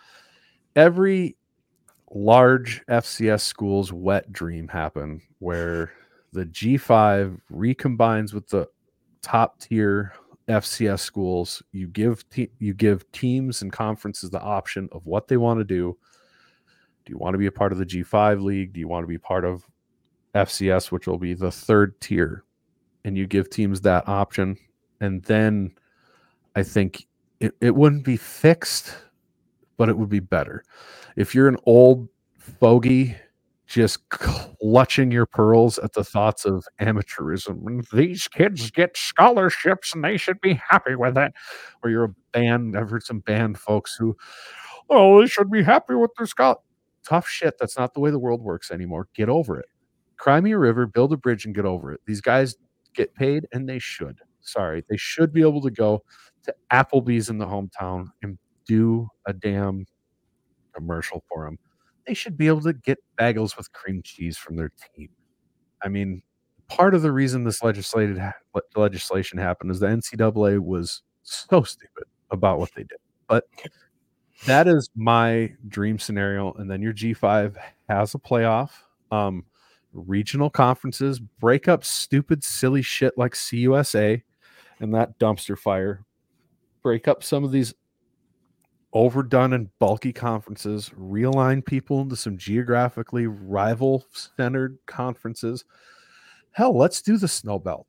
[0.76, 1.36] every
[2.10, 5.92] large FCS school's wet dream happen where
[6.32, 8.68] the G5 recombines with the
[9.22, 10.14] top tier
[10.48, 11.62] FCS schools.
[11.72, 15.64] You give te- you give teams and conferences the option of what they want to
[15.64, 15.96] do.
[17.06, 18.72] Do you want to be a part of the G5 league?
[18.74, 19.64] Do you want to be part of
[20.34, 22.44] FCS, which will be the third tier?
[23.04, 24.58] And you give teams that option.
[25.00, 25.72] And then
[26.56, 27.06] I think
[27.40, 28.94] it, it wouldn't be fixed,
[29.78, 30.64] but it would be better.
[31.16, 32.08] If you're an old
[32.38, 33.16] fogey
[33.68, 37.88] just clutching your pearls at the thoughts of amateurism.
[37.92, 41.32] These kids get scholarships and they should be happy with it.
[41.84, 44.16] Or you're a band, I've heard some band folks who,
[44.90, 46.62] oh, they should be happy with their scholarship.
[47.04, 47.56] Tough shit.
[47.58, 49.08] That's not the way the world works anymore.
[49.14, 49.66] Get over it.
[50.18, 52.00] Cry me a river, build a bridge, and get over it.
[52.06, 52.56] These guys
[52.94, 54.20] get paid, and they should.
[54.40, 56.02] Sorry, they should be able to go
[56.44, 59.86] to Applebee's in the hometown and do a damn
[60.74, 61.58] commercial for them.
[62.08, 65.10] They should be able to get bagels with cream cheese from their team.
[65.82, 66.22] I mean,
[66.66, 68.18] part of the reason this legislated
[68.74, 72.98] legislation happened is the NCAA was so stupid about what they did.
[73.26, 73.44] But
[74.46, 76.54] that is my dream scenario.
[76.54, 77.56] And then your G5
[77.90, 78.70] has a playoff,
[79.10, 79.44] um,
[79.92, 84.22] regional conferences, break up stupid, silly shit like CUSA
[84.80, 86.06] and that dumpster fire,
[86.82, 87.74] break up some of these
[88.92, 95.64] overdone and bulky conferences, realign people into some geographically rival centered conferences.
[96.52, 97.86] Hell, let's do the snow belt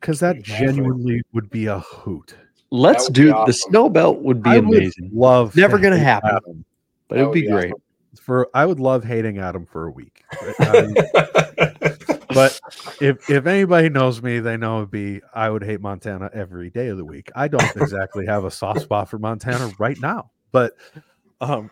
[0.00, 0.66] because that Exactly.
[0.66, 2.34] genuinely would be a hoot.
[2.70, 5.10] Let's would be do the snow belt would be I would amazing.
[5.12, 6.30] love Never gonna happen.
[6.30, 6.64] Adam
[7.08, 7.72] but That it would would be be great.
[8.20, 10.24] for I would love hating Adam for a week.
[10.58, 10.94] Um,
[12.34, 12.60] but
[13.00, 16.88] if if anybody knows me, they know it'd be I would hate Montana every day
[16.88, 17.30] of the week.
[17.34, 20.74] I don't exactly have a soft spot for Montana right now, but
[21.40, 21.70] um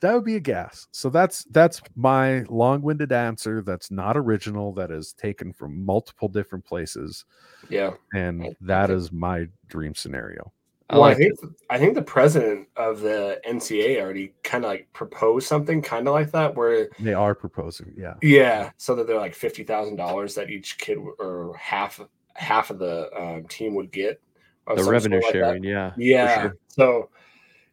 [0.00, 0.86] that would be a gas.
[0.92, 6.64] So that's that's my long-winded answer that's not original that is taken from multiple different
[6.64, 7.24] places
[7.68, 7.94] yeah.
[8.14, 10.52] and that is my dream scenario.
[10.90, 11.34] I well, I like think
[11.68, 16.14] I think the president of the NCA already kind of like proposed something kind of
[16.14, 18.14] like that, where They are proposing, yeah.
[18.22, 22.00] yeah, so that they're like fifty thousand dollars that each kid or half
[22.34, 24.20] half of the um, team would get
[24.66, 25.48] of the revenue sort like that.
[25.48, 25.92] sharing, yeah.
[25.96, 26.42] Yeah.
[26.42, 26.56] sure.
[26.68, 27.10] So,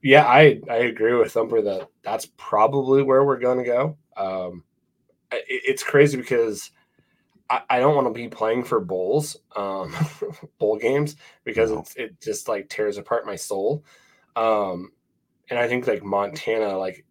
[0.01, 3.97] yeah, I I agree with Thumper that that's probably where we're going to go.
[4.17, 4.63] Um,
[5.31, 6.71] it, it's crazy because
[7.49, 9.93] I, I don't want to be playing for bowls, um,
[10.59, 11.79] bowl games because No.
[11.79, 13.83] it's it just like tears apart my soul.
[14.35, 14.91] Um,
[15.49, 17.05] and I think like Montana, like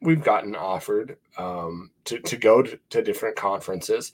[0.00, 4.12] we've gotten offered um, to to go to, to different conferences,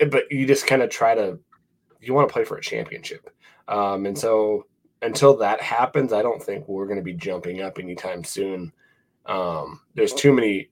[0.00, 1.38] eh, but you just kind of try to
[2.00, 3.30] you want to play for a championship,
[3.68, 4.66] um, and so
[5.02, 8.72] until that happens, I don't think we're going to be jumping up anytime soon.
[9.26, 10.70] Um, there's too many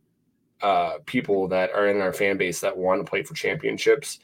[0.63, 4.21] uh, people that are in our fan base that want to play for championships,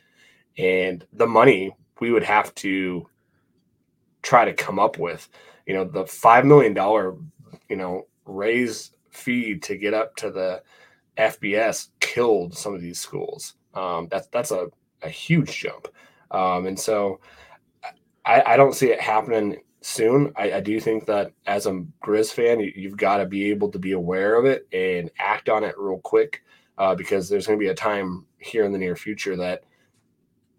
[0.59, 3.09] and the money we would have to
[4.22, 5.28] try to come up with.
[5.66, 7.14] You know, the five million dollar,
[7.68, 10.62] you know, raise fee to get up to the
[11.16, 13.54] FBS killed some of these schools.
[13.74, 14.66] Um, that's that's a,
[15.02, 15.88] a huge jump,
[16.30, 17.20] um, and so
[18.24, 20.32] I, I don't see it happening soon.
[20.36, 23.70] I, I do think that as a Griz fan, you, you've got to be able
[23.70, 26.42] to be aware of it and act on it real quick
[26.78, 29.64] uh, because there's going to be a time here in the near future that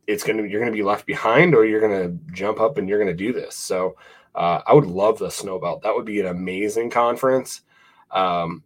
[0.09, 2.79] it's going to you're going to be left behind or you're going to jump up
[2.79, 3.55] and you're going to do this.
[3.55, 3.95] So
[4.33, 5.83] uh, I would love the snow belt.
[5.83, 7.61] That would be an amazing conference.
[8.09, 8.63] Um,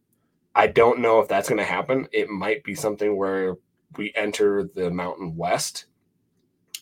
[0.55, 2.07] I don't know if that's going to happen.
[2.13, 3.57] It might be something where
[3.97, 5.85] we enter the Mountain West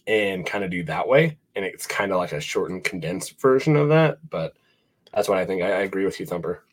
[0.05, 1.39] and kind of do that way.
[1.55, 4.19] And it's kind of like a shortened, condensed version of that.
[4.29, 4.53] But
[5.11, 5.63] that's what I think.
[5.63, 6.63] I, I agree with you, Thumper.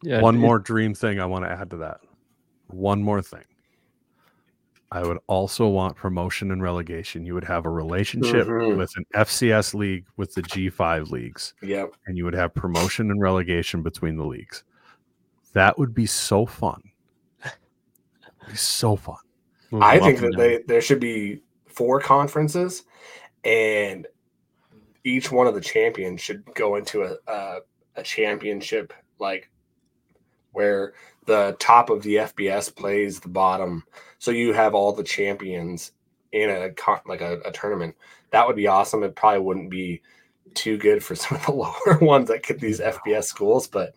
[0.00, 0.20] Yeah.
[0.20, 2.00] One more dream thing I want to add to that.
[2.68, 3.44] One more thing.
[4.92, 7.26] I would also want promotion and relegation.
[7.26, 8.76] You would have a relationship Mhm.
[8.78, 11.94] with an FCS league with the G5 leagues, Yep.
[12.06, 14.62] and you would have promotion and relegation between the leagues.
[15.54, 16.82] That would be so fun.
[18.48, 19.16] Be so fun.
[19.80, 22.84] I think that they there should be four conferences,
[23.44, 24.06] and
[25.02, 27.58] each one of the champions should go into a a,
[27.96, 29.50] a championship like
[30.56, 30.94] where
[31.26, 33.84] the top of the FBS plays the bottom,
[34.18, 35.92] so you have all the champions
[36.32, 36.70] in a
[37.06, 37.94] like a, a tournament.
[38.30, 39.02] That would be awesome.
[39.02, 40.00] It probably wouldn't be
[40.54, 43.94] too good for some of the lower ones that get these FBS schools, but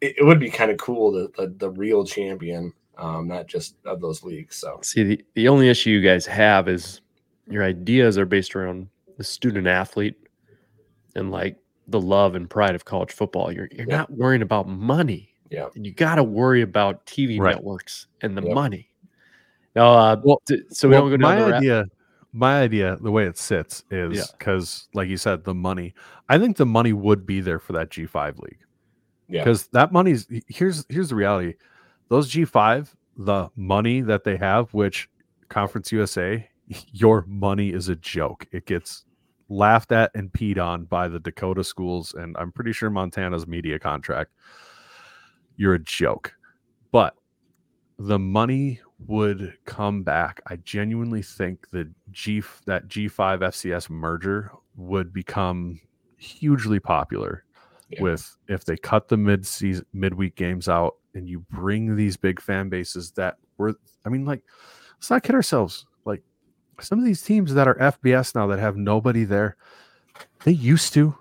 [0.00, 3.76] it, it would be kind of cool the, the the real champion, um, not just
[3.84, 4.56] of those leagues.
[4.56, 4.80] So.
[4.82, 7.00] See, the, the only issue you guys have is
[7.48, 10.16] your ideas are based around the student athlete
[11.14, 11.56] and like
[11.88, 13.52] the love and pride of college football.
[13.52, 13.98] You're you're Yeah.
[13.98, 15.35] not worrying about money.
[15.50, 15.68] Yeah.
[15.74, 17.54] And you got to worry about TV Right.
[17.54, 18.54] networks and the Yep.
[18.54, 18.88] money.
[19.74, 21.84] Now, uh, Well- d- so we Well, don't go down my idea
[22.32, 24.24] my idea the way it sits is Yeah.
[24.38, 25.94] because like you said the money
[26.28, 28.58] i think the money would be there for that g5 league
[29.28, 29.42] Yeah.
[29.42, 31.54] because that money's here's here's the reality
[32.08, 35.08] those g5 the money that they have which
[35.48, 36.46] conference usa
[36.92, 39.06] your money is a joke it gets
[39.48, 43.78] laughed at and peed on by the dakota schools and i'm pretty sure montana's media
[43.78, 44.32] contract
[45.56, 46.34] you're a joke
[46.92, 47.14] but
[47.98, 50.40] the money would come back.
[50.46, 55.80] I genuinely think the G that G5 FCS merger would become
[56.18, 57.44] hugely popular
[57.90, 58.02] Yeah.
[58.02, 62.40] with if they cut the mid season midweek games out and you bring these big
[62.40, 64.42] fan bases that were I mean like
[64.96, 66.22] let's not kid ourselves like
[66.80, 69.56] some of these teams that are FBS now that have nobody there,
[70.44, 71.16] they used to.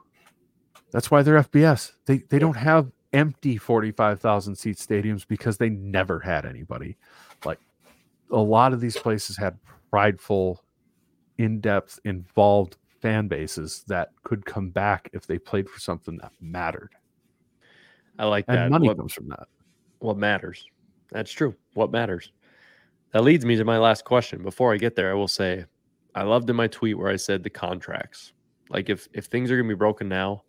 [0.91, 1.93] That's why they're FBS.
[2.05, 6.97] They they don't have empty 45,000 seat stadiums because they never had anybody.
[7.45, 7.59] Like
[8.32, 9.57] a lot of these places had
[9.89, 10.63] prideful,
[11.38, 16.93] in-depth, involved fan bases that could come back if they played for something that mattered.
[18.20, 18.72] I like And that.
[18.72, 19.47] money What- comes from that.
[19.99, 20.66] what matters.
[21.11, 21.55] That's true.
[21.74, 22.32] What matters.
[23.11, 24.43] That leads me to my last question.
[24.43, 25.66] Before I get there, I will say
[26.16, 28.34] I loved in my tweet where I said the contracts.
[28.70, 30.43] Like if if things are gonna be broken now,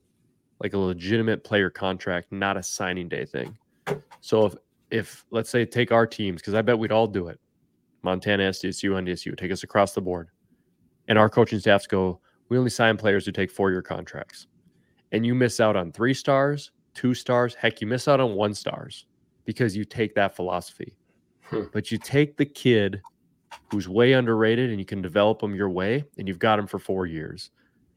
[0.61, 3.57] like a legitimate player contract, not a signing day thing.
[4.21, 4.55] So if
[4.91, 7.41] if let's say take our teams, because I bet we'd all do it.
[8.03, 10.29] Montana, SDSU, NDSU, take us across the board.
[11.09, 14.47] And our coaching staffs go, we only sign players who take four-year contracts.
[15.13, 18.55] And you miss out on three stars, two stars, heck, you miss out on one
[18.55, 19.07] stars
[19.45, 20.97] because you take that philosophy.
[21.43, 21.65] Hmm.
[21.73, 23.03] But you take the kid
[23.71, 26.79] who's way underrated and you can develop him your way, and you've got him for
[26.79, 27.51] four years.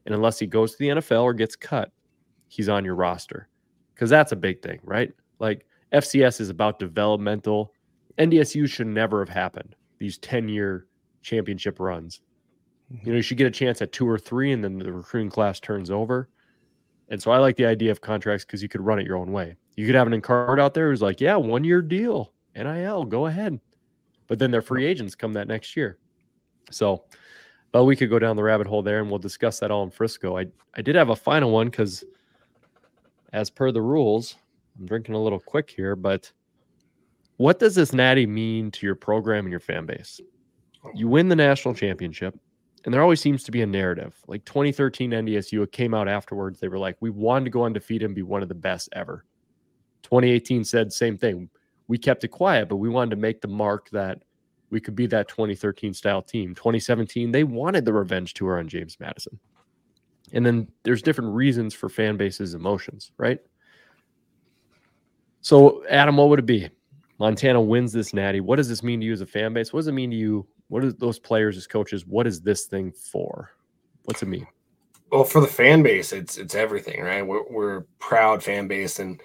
[0.06, 1.92] And unless he goes to the NFL or gets cut,
[2.50, 3.48] he's on your roster
[3.94, 5.12] because that's a big thing, right?
[5.38, 7.72] Like FCS is about developmental.
[8.18, 9.76] NDSU should never have happened.
[9.98, 10.86] These 10 year
[11.22, 12.20] championship runs.
[12.92, 13.06] Mm-hmm.
[13.06, 15.30] You know, you should get a chance at two or three, and then the recruiting
[15.30, 16.28] class turns over.
[17.08, 19.32] And so I like the idea of contracts because you could run it your own
[19.32, 19.56] way.
[19.76, 23.26] You could have an card out there who's like, yeah, one year deal, NIL, go
[23.26, 23.60] ahead.
[24.26, 25.98] But then they're free agents come that next year.
[26.70, 27.04] So,
[27.72, 29.90] but we could go down the rabbit hole there and we'll discuss that all in
[29.90, 30.36] Frisco.
[30.38, 32.04] I, I did have a final one because,
[33.32, 34.36] as per the rules,
[34.78, 36.30] I'm drinking a little quick here, but
[37.36, 40.20] what does this natty mean to your program and your fan base?
[40.94, 42.38] You win the national championship,
[42.84, 44.14] and there always seems to be a narrative.
[44.26, 46.60] Like 2013 NDSU, it came out afterwards.
[46.60, 49.24] They were like, we wanted to go undefeated and be one of the best ever.
[50.02, 51.48] 2018 said same thing.
[51.88, 54.22] We kept it quiet, but we wanted to make the mark that
[54.70, 56.54] we could be that 2013 style team.
[56.54, 59.38] 2017, they wanted the revenge tour on James Madison.
[60.32, 63.40] And then there's different reasons for fan bases' emotions, right?
[65.42, 66.68] So, Adam, what would it be?
[67.18, 68.40] Montana wins this natty.
[68.40, 69.72] What does this mean to you as a fan base?
[69.72, 70.46] What does it mean to you?
[70.68, 72.06] What are those players as coaches?
[72.06, 73.50] What is this thing for?
[74.04, 74.46] What's it mean?
[75.10, 77.26] Well, for the fan base, it's it's everything, right?
[77.26, 79.20] We're we're proud fan base, and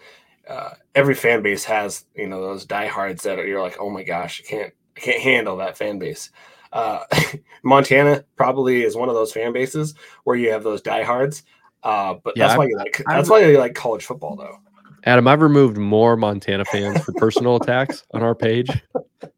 [0.49, 4.03] uh, every fan base has you know those diehards that are, you're like, oh my
[4.03, 6.31] gosh, I can't I can't handle that fan base.
[6.75, 7.03] Uh,
[7.63, 9.95] Montana probably is one of those fan bases
[10.25, 11.43] where you have those diehards.
[11.83, 14.35] Uh, but Yeah, that's why I've- you like I've- that's why you like college football,
[14.35, 14.57] though.
[15.05, 18.69] Adam, I've removed more Montana fans for personal attacks on our page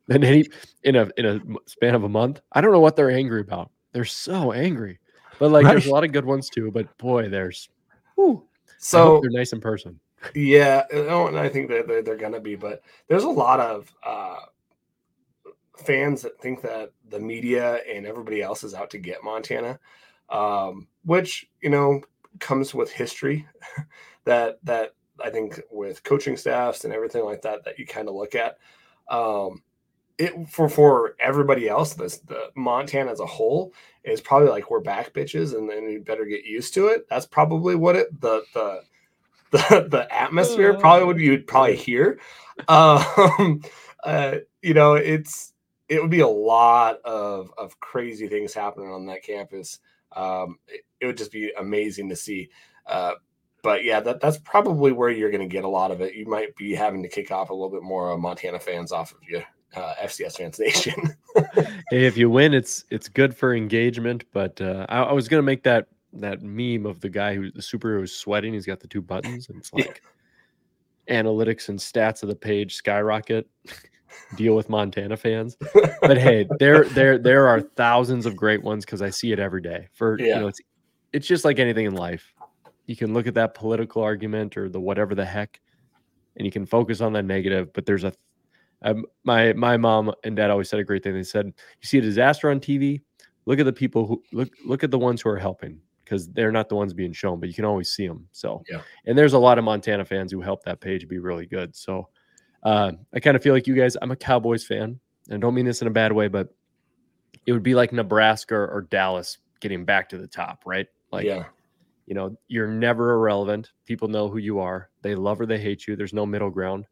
[0.08, 0.46] than any
[0.84, 2.40] in a in a span of a month.
[2.54, 3.70] I don't know what they're angry about.
[3.92, 5.00] They're so angry.
[5.40, 7.70] But like there's a lot of good ones too, but boy, there's
[8.16, 8.44] whew,
[8.80, 10.00] So they're nice in person.
[10.34, 13.94] Yeah, oh, and I think that they're, they're gonna be, but there's a lot of
[14.04, 14.38] uh,
[15.78, 19.80] fans that think that the media and everybody else is out to get Montana,
[20.30, 22.02] um, which you know
[22.40, 23.48] comes with history.
[24.26, 28.16] that that I think with coaching staffs and everything like that that you kind of
[28.16, 28.58] look at.
[29.10, 29.64] Um,
[30.18, 33.74] it for for everybody else, this the Montana as a whole
[34.04, 37.08] is probably like we're back bitches, and then you better get used to it.
[37.10, 38.82] That's probably what it the the
[39.52, 42.20] the, the atmosphere probably would you'd probably hear.
[42.68, 43.62] Um,
[44.04, 45.54] uh, you know, it's
[45.90, 49.80] it would be a lot of of crazy things happening on that campus.
[50.16, 52.50] Um, it, it would just be amazing to see.
[52.86, 53.14] Uh,
[53.64, 56.14] but yeah, that, that's probably where you're going to get a lot of it.
[56.16, 59.12] You might be having to kick off a little bit more uh, Montana fans off
[59.12, 59.44] of you,
[59.76, 61.16] uh, FCS fans nation.
[61.92, 64.24] Hey, if you win, it's it's good for engagement.
[64.34, 67.62] But uh, I, I was gonna make that that meme of the guy who the
[67.62, 68.54] superhero is sweating.
[68.54, 69.86] He's got the two buttons, and it's Yeah.
[69.86, 70.02] like
[71.10, 73.48] analytics and stats of the page skyrocket.
[74.36, 75.56] Deal with Montana fans,
[76.02, 79.62] but hey, there there there are thousands of great ones because I see it every
[79.62, 79.88] day.
[79.94, 80.60] For you know, it's
[81.14, 82.34] it's just like anything in life.
[82.88, 85.62] You can look at that political argument or the whatever the heck,
[86.36, 87.72] and you can focus on the negative.
[87.74, 88.14] But there's a
[88.82, 91.14] um, my my mom and dad always said a great thing.
[91.14, 93.02] They said, "You see a disaster on TV,
[93.46, 96.52] look at the people who look look at the ones who are helping because they're
[96.52, 98.82] not the ones being shown, but you can always see them." So, Yeah.
[99.06, 101.76] and there's a lot of Montana fans who help that page be really good.
[101.76, 102.10] So,
[102.64, 103.96] uh, I kind of feel like you guys.
[104.02, 105.00] I'm a Cowboys fan,
[105.30, 106.50] and I don't mean this in a bad way, but
[107.46, 110.88] it would be like Nebraska or Dallas getting back to the top, right?
[111.12, 111.46] Like, yeah,
[112.06, 113.72] you know, you're never irrelevant.
[113.86, 114.90] People know who you are.
[115.02, 115.96] They love or they hate you.
[115.96, 116.86] There's no middle ground.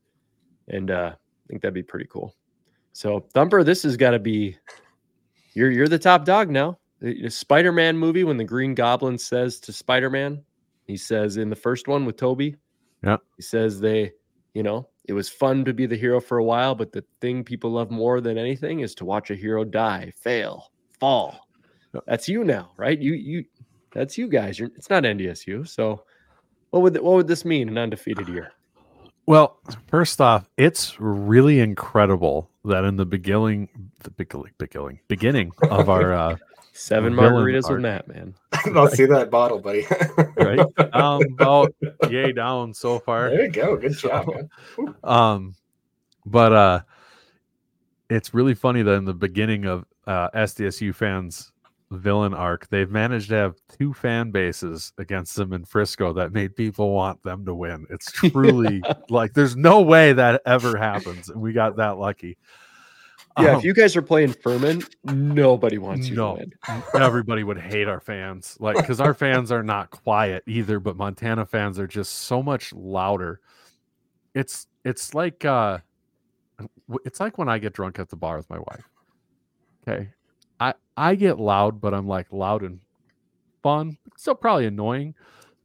[0.69, 2.35] And uh, I think that'd be pretty cool.
[2.93, 4.57] So Thumper, this has got to be
[5.53, 6.77] you're you're the top dog now.
[7.01, 10.41] The the Spider-Man movie when the Green Goblin says to Spider-Man,
[10.87, 12.55] he says in the first one with Tobey,
[13.03, 13.17] Yeah.
[13.35, 14.13] he says they,
[14.53, 17.43] you know, it was fun to be the hero for a while, but the thing
[17.43, 21.47] people love more than anything is to watch a hero die, fail, fall.
[22.07, 22.99] That's you now, right?
[22.99, 23.45] You you
[23.93, 24.59] that's you guys.
[24.59, 25.67] You're, it's not NDSU.
[25.67, 26.03] So
[26.71, 28.51] what would what would this mean an undefeated year?
[29.27, 33.69] Well, first off, it's really incredible that in the beginning,
[34.03, 36.35] the beginning, beginning, beginning of our uh,
[36.77, 37.73] Seven Villain margaritas art.
[37.75, 38.35] with Matt, man.
[38.75, 39.87] I'll see that bottle, buddy.
[40.37, 40.59] right,
[40.93, 41.73] um, about
[42.09, 43.29] yay down so far.
[43.29, 43.77] There you go.
[43.77, 44.95] Good So- job, man.
[45.01, 45.55] Um,
[46.25, 46.81] but uh,
[48.09, 51.53] it's really funny that in the beginning of uh, SDSU fans'
[51.91, 56.57] villain arc, they've managed to have two fan bases against them in Frisco that made
[56.57, 57.85] people want them to win.
[57.89, 62.37] It's truly like there's no way that ever happens, and we got that lucky.
[63.37, 66.37] Yeah, Um, if you guys are playing Furman, nobody wants you No.
[66.37, 66.83] to win.
[67.01, 71.45] everybody would hate our fans like because our fans are not quiet either but montana
[71.45, 73.41] fans are just so much louder
[74.33, 75.77] it's it's like uh
[77.03, 78.89] it's like when i get drunk at the bar with my wife
[79.87, 80.09] okay
[80.61, 82.79] i i get loud but i'm like loud and
[83.61, 85.13] fun still probably annoying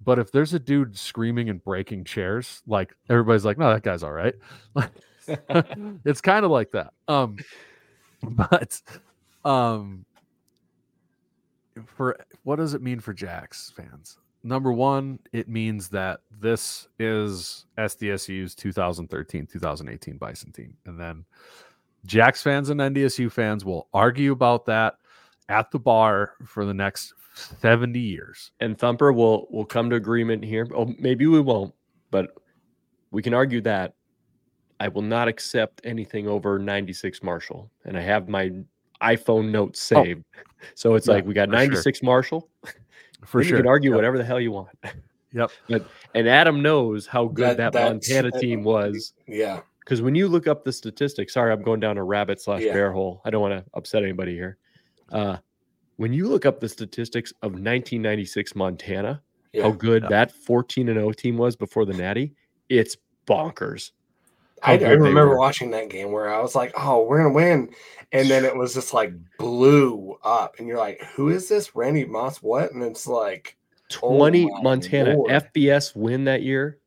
[0.03, 4.03] but if there's a dude screaming and breaking chairs like everybody's like no that guy's
[4.03, 4.35] all right
[6.05, 7.37] it's kind of like that um
[8.23, 8.81] but
[9.45, 10.05] um
[11.87, 14.19] for what does it mean for Jacks fans?
[14.43, 20.77] Number one, it means that this is SDSU's 2013 2018 Bison team.
[20.87, 21.25] And then
[22.07, 24.95] Jacks fans and NDSU fans will argue about that
[25.49, 27.13] at the bar for the next
[27.61, 28.53] 70 years.
[28.61, 30.67] And Thumper will will come to agreement here.
[30.75, 31.75] Oh, maybe we won't,
[32.11, 32.31] but
[33.11, 33.95] we can argue that.
[34.81, 37.71] I will not accept anything over 96 Marshall.
[37.85, 38.51] And I have my
[39.03, 40.25] iPhone notes saved.
[40.75, 41.67] So it's Yeah, like we got for sure.
[41.69, 42.49] 96 Marshall.
[43.25, 43.57] For sure.
[43.59, 43.97] You can argue Yep.
[43.97, 44.69] whatever the hell you want.
[45.33, 45.51] Yep.
[45.71, 49.15] But and Adam knows how good That- that, Montana team was.
[49.27, 49.61] Yeah.
[49.79, 52.75] Because when you look up the statistics, sorry, I'm going down a rabbit slash Yeah.
[52.75, 53.23] bear hole.
[53.25, 54.59] I don't want to upset anybody here.
[55.11, 55.39] Uh,
[55.97, 59.23] when you look up the statistics of 1996 Montana,
[59.55, 59.63] Yeah.
[59.63, 62.35] how good that 14 and 0 team was before the Natty,
[62.69, 63.93] it's bonkers.
[64.63, 65.39] I, I remember were.
[65.39, 67.71] watching that game where I was like, "Oh, we're gonna win,"
[68.13, 71.75] and then it was just like blew up, and you're like, "Who is this?
[71.75, 72.39] Randy Moss?
[72.43, 73.57] What?" And it's like,
[74.03, 75.31] Oh 20 Montana Lord.
[75.31, 76.79] FBS win that year.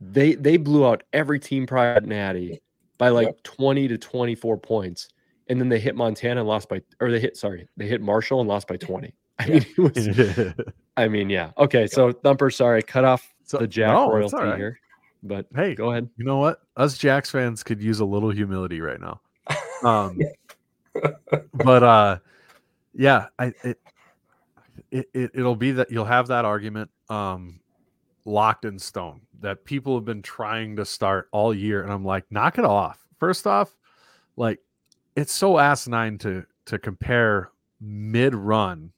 [0.00, 2.60] They they blew out every team prior to Natty
[2.98, 3.42] by like Yep.
[3.44, 5.08] 20 to 24 points.
[5.48, 8.40] And then they hit Montana and lost by or they hit sorry, they hit Marshall
[8.40, 9.14] and lost by 20.
[9.38, 9.52] I Yeah.
[9.54, 10.54] mean, it was
[10.96, 11.52] I mean, yeah.
[11.58, 14.56] Okay, so Thumper, sorry, cut off So- the Jack no, royalty all right.
[14.56, 14.80] here.
[15.22, 16.08] But Hey, go ahead.
[16.16, 16.62] you know what?
[16.76, 19.20] Us Jacks fans could use a little humility right now.
[19.82, 20.18] Um,
[21.54, 22.18] but uh,
[22.94, 23.80] yeah, I it,
[24.90, 27.60] it it it'll be that you'll have that argument um
[28.24, 32.24] locked in stone that people have been trying to start all year, and I'm like,
[32.30, 33.06] knock it off.
[33.18, 33.76] First off,
[34.36, 34.60] like
[35.16, 37.50] it's so asinine to to compare
[37.80, 38.92] mid run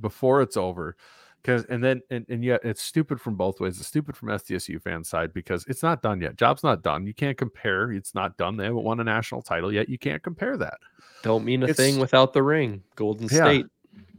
[0.00, 0.96] before it's over
[1.42, 3.78] because and then and, and yet it's stupid from both ways.
[3.78, 6.36] It's stupid from SDSU fan side because it's not done yet.
[6.36, 7.06] Job's not done.
[7.06, 7.92] You can't compare.
[7.92, 8.56] It's not done.
[8.56, 9.88] They haven't won a national title yet.
[9.88, 10.78] You can't compare that.
[11.22, 12.82] Don't mean a It's- thing without the ring.
[12.96, 13.44] Golden Yeah.
[13.44, 13.66] State.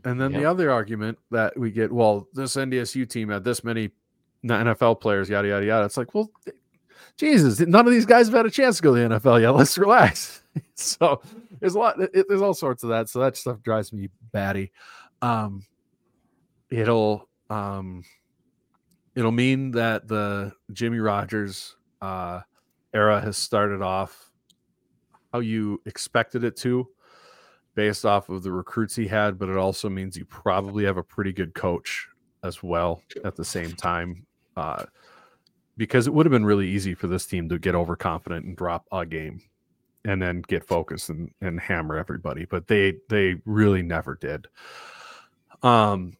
[0.05, 3.89] And then the other argument that we get, well, this NDSU team had this many
[4.45, 5.85] NFL players, yada yada yada.
[5.85, 6.31] It's like, well,
[7.17, 9.49] Jesus, none of these guys have had a chance to go to the NFL yet.
[9.55, 10.41] Let's relax.
[10.75, 11.21] so
[11.59, 11.99] there's a lot.
[11.99, 13.09] It, there's all sorts of that.
[13.09, 14.71] So that stuff drives me batty.
[15.21, 15.63] Um,
[16.69, 18.03] it'll um,
[19.15, 22.41] it'll mean that the Jimmy Rogers uh,
[22.93, 24.31] era has started off
[25.33, 26.87] how you expected it to
[27.75, 31.03] based off of the recruits he had, but it also means you probably have a
[31.03, 32.07] pretty good coach
[32.43, 34.25] as well at the same time.
[34.57, 34.83] Uh,
[35.77, 38.85] because it would have been really easy for this team to get overconfident and drop
[38.91, 39.39] a game
[40.03, 42.45] and then get focused and, and hammer everybody.
[42.45, 44.47] But they they really never did.
[45.63, 46.17] Um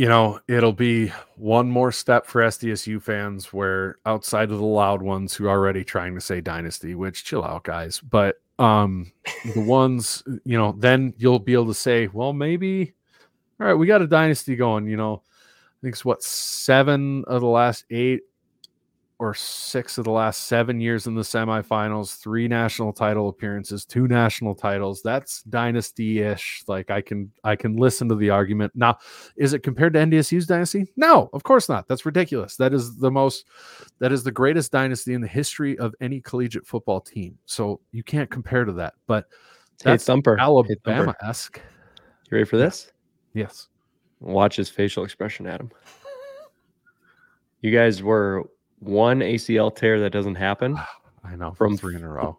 [0.00, 5.02] you know, it'll be one more step for SDSU fans where outside of the loud
[5.02, 8.00] ones who are already trying to say dynasty, which chill out, guys.
[8.00, 9.12] But um
[9.54, 12.94] the ones, you know, then you'll be able to say, well, maybe,
[13.60, 15.22] all right, we got a dynasty going, you know.
[15.22, 18.22] I think it's what seven of the last eight
[19.20, 24.08] or six of the last seven years in the semifinals, three national title appearances, two
[24.08, 25.02] national titles.
[25.02, 26.64] That's dynasty-ish.
[26.66, 28.72] Like I can I can listen to the argument.
[28.74, 28.96] Now,
[29.36, 30.90] is it compared to NDSU's dynasty?
[30.96, 31.86] No, of course not.
[31.86, 32.56] That's ridiculous.
[32.56, 33.44] That is the most
[33.98, 37.36] that is the greatest dynasty in the history of any collegiate football team.
[37.44, 38.94] So you can't compare to that.
[39.06, 39.26] But
[39.84, 40.36] Hey, that's Thumper.
[40.36, 40.78] Hey, Thumper.
[40.90, 41.60] Alabama-esque.
[42.30, 42.90] You ready for this?
[43.34, 43.68] Yes.
[44.20, 45.70] Watch his facial expression, Adam.
[47.60, 48.48] You guys were
[48.80, 50.76] one ACL tear that doesn't happen
[51.22, 51.52] I know.
[51.52, 52.38] From From three in a row.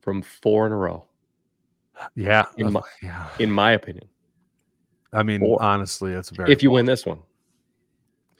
[0.00, 1.04] from four in a row,
[2.14, 2.46] Yeah.
[2.56, 3.28] In my- yeah.
[3.38, 4.08] in my opinion.
[5.12, 5.60] I mean, Four.
[5.62, 6.50] honestly, it's very.
[6.52, 7.18] if you win this one.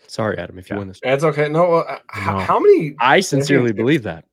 [0.06, 0.58] Sorry, Adam.
[0.58, 0.78] If you Yeah.
[0.80, 1.48] win this, That's okay.
[1.48, 2.38] No, uh, No.
[2.38, 4.24] how many I sincerely believe that.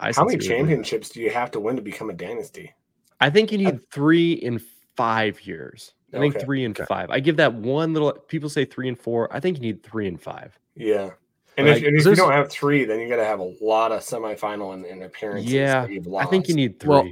[0.00, 0.48] I how many sincerely believe that.
[0.56, 2.72] championships do you have to win to become a dynasty?
[3.20, 4.60] I think you need three in
[4.96, 5.92] five years.
[6.14, 6.44] I think Okay.
[6.44, 6.86] three and Okay.
[6.86, 7.10] five.
[7.10, 8.12] I give that one little.
[8.12, 9.28] People say three and four.
[9.34, 10.58] I think you need three and five.
[10.74, 11.10] Yeah.
[11.58, 13.52] And But if, and if you don't have three, then you got to have a
[13.60, 15.52] lot of semifinal and, and appearances.
[15.52, 16.88] Yeah, that you've I think you need three.
[16.88, 17.08] Well,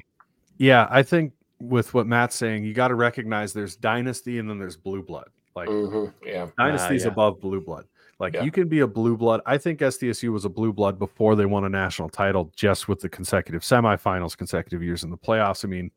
[0.57, 4.59] Yeah, I think with what Matt's saying, you got to recognize there's dynasty and then
[4.59, 5.28] there's blue blood.
[5.57, 6.47] Like Mhm, Yeah.
[6.57, 7.09] dynasty's yeah.
[7.11, 7.86] above blue blood.
[8.20, 8.44] Like Yeah.
[8.44, 9.40] you can be a blue blood.
[9.47, 13.01] I think SDSU was a blue blood before they won a national title, just with
[13.01, 15.64] the consecutive semifinals, consecutive years in the playoffs.
[15.64, 15.90] I mean,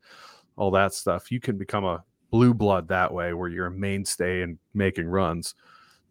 [0.55, 1.31] all that stuff.
[1.31, 5.53] You can become a blue blood that way, where you're a mainstay and making runs.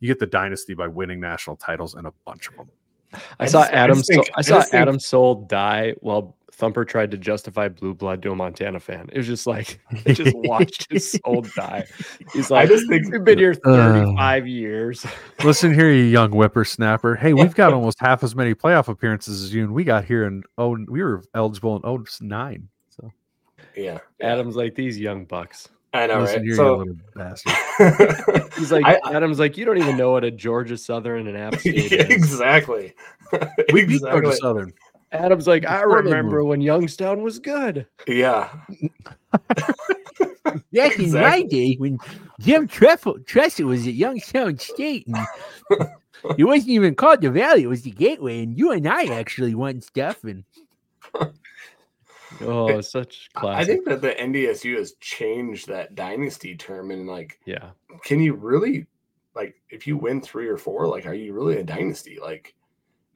[0.00, 2.68] You get the dynasty by winning national titles and a bunch of them.
[3.12, 3.96] I, I saw just- Adam.
[3.96, 7.68] just Soul, think- I I saw think- Adam Soul die while Thumper tried to justify
[7.68, 9.08] blue blood to a Montana fan.
[9.12, 11.86] It was just like I just watched his soul die.
[12.32, 13.92] He's like, I just think we've been here Uh.
[14.02, 15.06] 35 years.
[15.44, 17.14] Listen here, you young whippersnapper.
[17.14, 20.24] Hey, we've got almost half as many playoff appearances as you, and we got here
[20.26, 22.68] in oh, we were eligible in oh nine.
[22.88, 23.08] So
[23.76, 24.00] yeah.
[24.20, 24.28] yeah.
[24.28, 25.68] Adam's like these young bucks.
[25.94, 26.42] I know, listen right?
[26.44, 28.52] here, you So little bastard.
[28.58, 31.54] He's like I- Adam's like you don't even know what a Georgia Southern and App
[31.60, 32.10] State Yeah, is.
[32.10, 32.94] exactly.
[33.72, 34.32] We beat Georgia.
[34.36, 34.72] Southern.
[35.12, 37.86] Adam's like I remember when Youngstown was good.
[38.06, 38.50] Yeah.
[40.72, 41.98] Back in my day, when
[42.40, 45.16] Jim Treffel, Tressel was at Youngstown State, and
[46.38, 48.42] it wasn't even called the Valley; it was the Gateway.
[48.42, 50.24] And you and I actually won stuff.
[50.24, 50.44] And
[52.40, 57.70] Oh, such I think that the NDSU has changed that dynasty term and like yeah.
[58.04, 58.86] can you really
[59.34, 62.18] like if you win three or four, like are you really a dynasty?
[62.20, 62.54] Like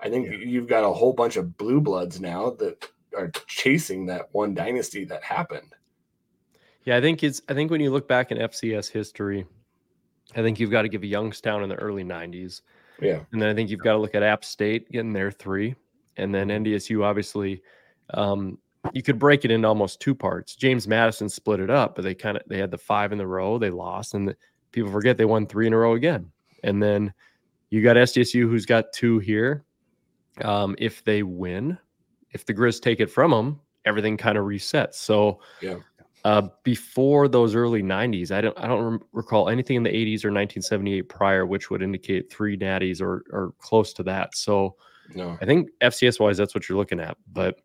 [0.00, 0.38] I think Yeah.
[0.38, 5.04] you've got a whole bunch of blue bloods now that are chasing that one dynasty
[5.04, 5.74] that happened.
[6.84, 9.46] Yeah, I think it's I think when you look back in FCS history,
[10.34, 12.62] I think you've got to give Youngstown in the early 90s.
[13.00, 13.20] Yeah.
[13.32, 15.74] And then I think you've got to look at App State getting their three.
[16.16, 17.62] And then NDSU, obviously,
[18.14, 18.58] um,
[18.93, 20.57] you could break it into almost two parts.
[20.57, 23.26] James Madison split it up, but they kind of they had the five in the
[23.26, 24.37] row, they lost, and the,
[24.72, 26.30] people forget they won three in a row again.
[26.64, 27.12] And then
[27.70, 29.64] you got SDSU who's got two here.
[30.43, 31.78] Um, if they win,
[32.33, 34.95] if the Griz take it from them, everything kind of resets.
[34.95, 35.76] So Yeah.
[36.24, 40.24] uh, before those early 90s, I don't I don't rem- recall anything in the 80s
[40.24, 44.35] or 1978 prior, which would indicate three natties or or close to that.
[44.37, 44.76] So
[45.14, 45.37] No.
[45.41, 47.16] I think FCS wise, that's what you're looking at.
[47.33, 47.61] But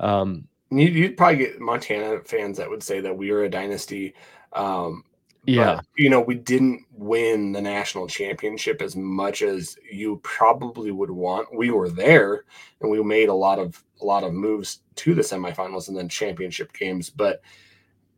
[0.00, 4.14] um, You, you'd probably get Montana fans that would say that we are a dynasty.
[4.52, 5.04] Um,
[5.44, 10.90] yeah, but, you know, we didn't win the national championship as much as you probably
[10.90, 11.56] would want.
[11.56, 12.44] We were there
[12.80, 16.08] and we made a lot of a lot of moves to the semifinals and then
[16.08, 17.08] championship games.
[17.08, 17.40] But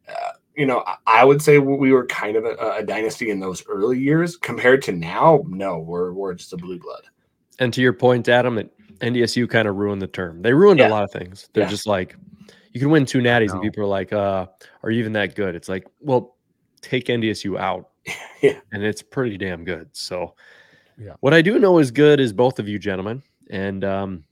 [0.08, 3.38] uh, you know, I, I would say we were kind of a, a dynasty in
[3.38, 5.44] those early years compared to now.
[5.46, 7.04] No, we're we're just a blue blood.
[7.60, 8.70] and to your point, Adam, that
[9.00, 10.42] NDSU kind of ruined the term.
[10.42, 10.88] They ruined Yeah.
[10.88, 11.48] a lot of things.
[11.52, 11.70] They're Yeah.
[11.70, 12.16] just like,
[12.72, 14.46] you can win two natties, and people are like, uh,
[14.82, 16.36] "Are you even that good?" It's like, well,
[16.82, 17.88] take NDSU out,
[18.42, 18.60] Yeah.
[18.72, 19.88] and it's pretty damn good.
[19.92, 20.34] So,
[20.98, 21.14] Yeah.
[21.20, 24.24] what I do know is good is both of you gentlemen, and um,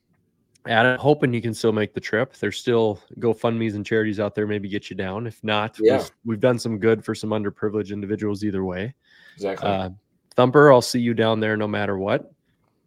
[0.66, 2.34] Adam, hoping you can still make the trip.
[2.34, 5.26] There's still GoFundmes and charities out there, maybe get you down.
[5.26, 5.96] If not, Yeah.
[5.98, 8.94] we've, we've done some good for some underprivileged individuals either way.
[9.36, 9.68] Exactly.
[9.68, 9.90] Uh,
[10.36, 12.30] Thumper, I'll see you down there no matter what.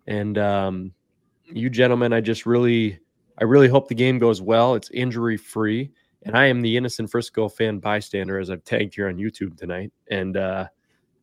[0.08, 0.94] And um,
[1.54, 3.00] you gentlemen, I just really,
[3.40, 4.76] I really hope the game goes well.
[4.76, 5.92] It's injury free,
[6.24, 9.92] and I am the innocent Frisco fan bystander as I've tagged here on YouTube tonight.
[10.10, 10.68] And uh,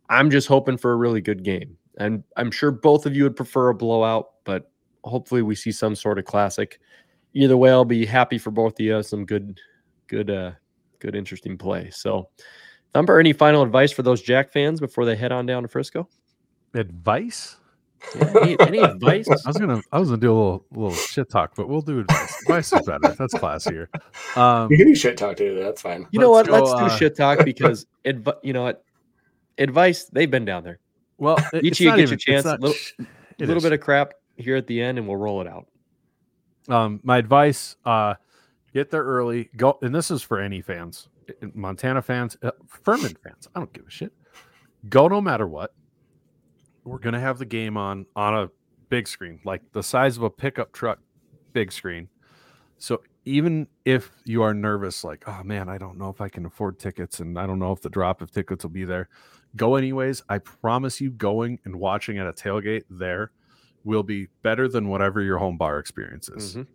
[0.08, 1.76] I'm just hoping for a really good game.
[1.98, 4.70] And I'm sure both of you would prefer a blowout, but
[5.04, 6.80] hopefully we see some sort of classic.
[7.34, 9.02] Either way, I'll be happy for both of you.
[9.02, 9.60] Some good,
[10.06, 10.52] good, uh,
[10.98, 11.90] good, interesting play.
[11.90, 12.28] So,
[12.94, 16.08] Thumper, any final advice for those Jack fans before they head on down to Frisco?
[16.74, 17.56] Advice?
[18.14, 19.28] Yeah, any, any advice?
[19.28, 22.00] I was gonna I was gonna do a little little shit talk, but we'll do
[22.00, 22.42] advice.
[22.42, 23.14] Advice is better.
[23.18, 23.88] That's classier.
[24.36, 25.56] Um, you can do shit talk too.
[25.58, 26.06] That's fine.
[26.12, 26.60] You know Let's what?
[26.60, 28.84] go, Let's do uh, shit talk because advi- you know what?
[29.58, 30.04] Advice.
[30.06, 30.78] They've been down there.
[31.18, 32.44] well, it- Each of you get even- your chance.
[32.44, 33.06] not- Little- it
[33.44, 33.62] A little is.
[33.64, 35.66] bit of crap here at the end, and we'll roll it out.
[36.68, 38.14] um, my advice: uh,
[38.72, 39.50] get there early.
[39.56, 41.08] Go, and this is for any fans,
[41.54, 43.48] Montana fans, uh, Furman fans.
[43.54, 44.12] I don't give a shit.
[44.88, 45.72] Go no matter what.
[46.88, 48.50] We're gonna have the game on on a
[48.88, 50.98] big screen, like the size of a pickup truck,
[51.52, 52.08] big screen.
[52.78, 56.46] So even if you are nervous, like, oh man, I don't know if I can
[56.46, 59.08] afford tickets, and I don't know if the drop of tickets will be there,
[59.56, 60.22] go anyways.
[60.28, 63.32] I promise you, going and watching at a tailgate there
[63.84, 66.56] will be better than whatever your home bar experience is.
[66.56, 66.66] Mhm.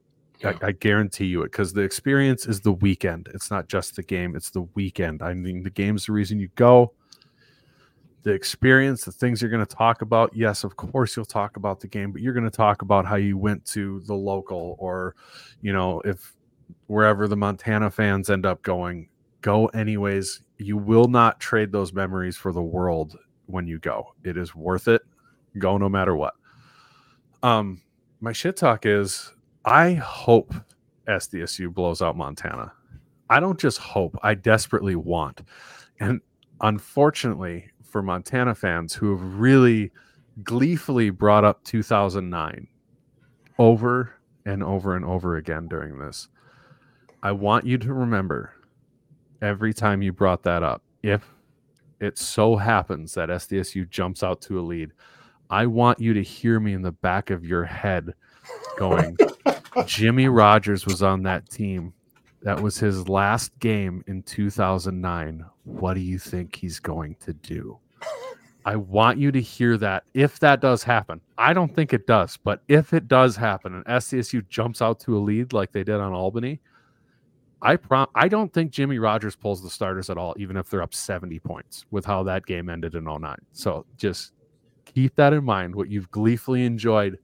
[0.42, 0.58] Yeah.
[0.62, 3.30] I, I guarantee you it because the experience is the weekend.
[3.34, 5.22] It's not just the game; it's the weekend.
[5.24, 6.94] I mean, the game's the reason you go.
[8.24, 10.36] The experience, the things you're going to talk about.
[10.36, 13.16] Yes, of course you'll talk about the game, but you're going to talk about how
[13.16, 15.16] you went to the local or,
[15.62, 16.34] you know, if
[16.88, 19.10] wherever the Montana fans end up going,
[19.42, 20.42] go anyways.
[20.58, 24.16] You will not trade those memories for the world when you go.
[24.24, 25.02] It is worth it.
[25.58, 26.34] Go no matter what.
[27.44, 27.82] Um,
[28.22, 29.34] my shit talk is
[29.66, 30.54] I hope
[31.08, 32.72] SDSU blows out Montana.
[33.30, 35.42] I don't just hope, I desperately want.
[36.00, 36.22] And
[36.62, 39.92] unfortunately for Montana fans who have really
[40.44, 42.68] gleefully brought up 2009
[43.60, 44.16] over
[44.48, 46.28] and over and over again during this,
[47.22, 48.52] I want you to remember
[49.44, 51.24] every time you brought that up, if
[52.00, 54.90] it so happens that SDSU jumps out to a lead,
[55.52, 58.16] I want you to hear me in the back of your head
[58.80, 59.16] going,
[59.86, 61.94] Jimmy Rogers was on that team.
[62.42, 65.46] That was his last game in 2009.
[65.64, 67.78] What do you think he's going to do?
[68.66, 71.20] I want you to hear that if that does happen.
[71.38, 75.18] I don't think it does, but if it does happen and SDSU jumps out to
[75.18, 76.60] a lead like they did on Albany,
[77.62, 80.82] I prom- I don't think Jimmy Rogers pulls the starters at all, even if they're
[80.82, 83.38] up 70 points with how that game ended in 09.
[83.52, 84.34] So just
[84.86, 85.76] keep that in mind.
[85.76, 87.20] What you've gleefully enjoyed,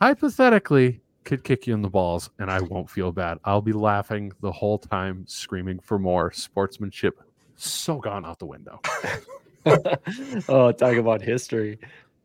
[0.00, 3.38] hypothetically, could kick you in the balls, and I won't feel bad.
[3.44, 7.20] I'll be laughing the whole time, screaming for more sportsmanship.
[7.54, 8.80] So gone out the window.
[10.48, 11.78] oh, talk about history.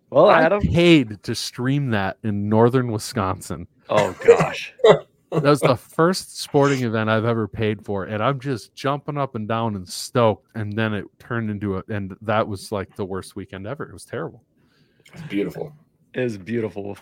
[0.10, 0.62] Well, I Adam.
[0.62, 3.68] paid to stream that in northern Wisconsin.
[3.90, 4.74] Oh gosh.
[5.30, 9.36] That was the first sporting event I've ever paid for, and I'm just jumping up
[9.36, 10.48] and down and stoked.
[10.56, 13.84] And then it turned into a, and that was like the worst weekend ever.
[13.84, 14.42] It was terrible.
[15.14, 15.74] It's beautiful.
[16.14, 16.98] It is beautiful.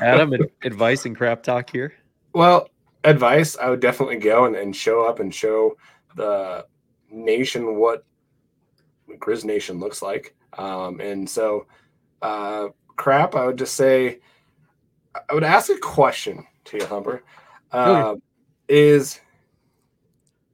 [0.00, 0.34] Adam,
[0.64, 1.94] advice and crap talk here.
[2.34, 2.68] Well,
[3.04, 5.76] advice I would definitely go and, and show up and show
[6.16, 6.66] the
[7.10, 8.04] nation what
[9.18, 10.34] Griz Nation looks like.
[10.58, 11.66] Um, and so,
[12.22, 14.20] uh, crap, I would just say,
[15.28, 17.22] I would ask a question to you, Thumper.
[17.72, 18.00] Okay.
[18.00, 18.22] Um,
[18.68, 19.20] Is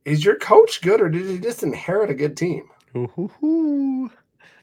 [0.04, 2.68] is your coach good, or did he just inherit a good team?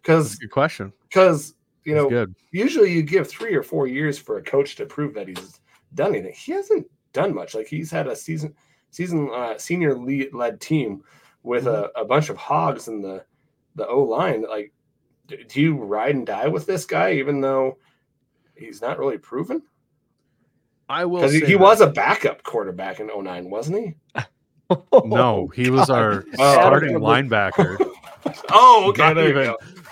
[0.02, 0.94] Because good question.
[1.10, 1.54] because
[1.84, 2.36] you That's know good.
[2.52, 5.60] usually you give three or four years for a coach to prove that he's
[5.94, 6.34] done anything.
[6.34, 7.54] He hasn't done much.
[7.54, 8.56] Like he's had a season
[8.90, 11.04] season uh, senior lead led team
[11.44, 13.24] with a, a bunch of hogs in the
[13.76, 14.44] the O line.
[14.48, 14.72] Like,
[15.28, 17.78] do you ride and die with this guy even though
[18.56, 19.62] he's not really proven?
[20.90, 21.22] I will.
[21.22, 21.60] Because he, say he that.
[21.60, 24.22] was a backup quarterback in 09, wasn't he?
[25.06, 27.78] No, he was our Oh, starting linebacker.
[28.50, 29.02] Oh, okay.
[29.04, 29.44] Not there you even.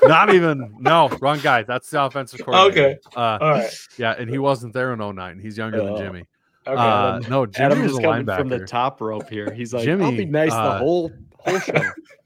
[0.01, 0.07] go.
[0.07, 0.73] Not even.
[0.79, 1.63] No, wrong guy.
[1.63, 2.97] That's the offensive coordinator.
[3.15, 3.69] Uh, All right.
[3.97, 5.39] yeah, and he wasn't there in 09.
[5.39, 5.85] He's younger Oh.
[5.87, 6.23] than Jimmy.
[6.65, 6.81] Okay.
[6.81, 8.37] Uh, no, Jimmy Adam was is a coming linebacker.
[8.37, 9.51] from the top rope here.
[9.51, 11.73] He's like, I'll be Jimmy, nice the uh, whole whole show.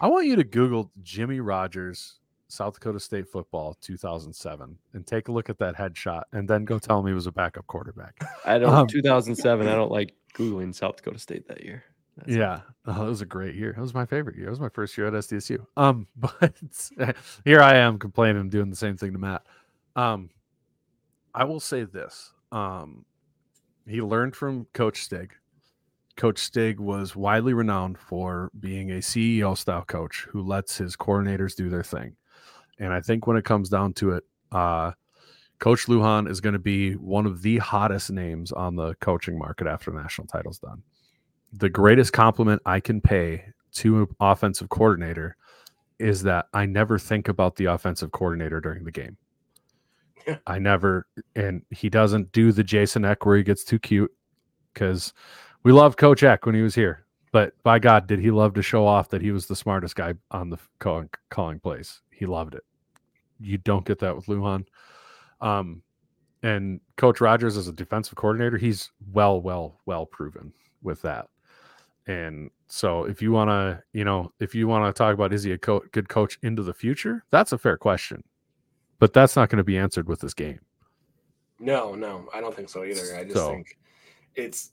[0.00, 5.32] I want you to Google Jimmy Rogers, South Dakota State football 2007, and take a
[5.32, 8.14] look at that headshot, and then go tell me he was a backup quarterback.
[8.46, 8.72] I don't.
[8.72, 9.68] Um, 2007.
[9.68, 11.84] I don't like googling South Dakota State that year.
[12.16, 13.70] That's- yeah, oh, it was a great year.
[13.70, 14.46] It was my favorite year.
[14.46, 15.64] It was my first year at SDSU.
[15.76, 16.54] Um, but
[17.44, 19.42] here I am complaining, doing the same thing to Matt.
[19.96, 20.30] Um,
[21.34, 22.32] I will say this.
[22.52, 23.04] Um,
[23.86, 25.34] he learned from Coach Stig.
[26.16, 31.54] Coach Stig was widely renowned for being a CEO style coach who lets his coordinators
[31.54, 32.16] do their thing.
[32.78, 34.92] And I think when it comes down to it, uh,
[35.60, 39.66] Coach Lujan is going to be one of the hottest names on the coaching market
[39.66, 40.82] after the national title's done.
[41.52, 45.36] The greatest compliment I can pay to an offensive coordinator
[45.98, 49.18] is that I never think about the offensive coordinator during the game.
[50.46, 51.06] I never,
[51.36, 54.12] and he doesn't do the Jason Eck where he gets too cute
[54.72, 55.12] because
[55.62, 57.04] we loved Coach Eck when he was here.
[57.32, 60.14] But by God, did he love to show off that he was the smartest guy
[60.30, 62.00] on the calling, calling plays?
[62.10, 62.64] He loved it.
[63.38, 64.66] You don't get that with Lujan.
[65.40, 65.82] Um,
[66.42, 71.28] and Coach Rogers as a defensive coordinator, he's well, well, well proven with that.
[72.06, 75.44] And so, if you want to, you know, if you want to talk about is
[75.44, 78.24] he a co- good coach into the future, that's a fair question,
[78.98, 80.58] but that's not going to be answered with this game.
[81.60, 83.16] No, no, I don't think so either.
[83.16, 83.78] I just So- think
[84.34, 84.70] it's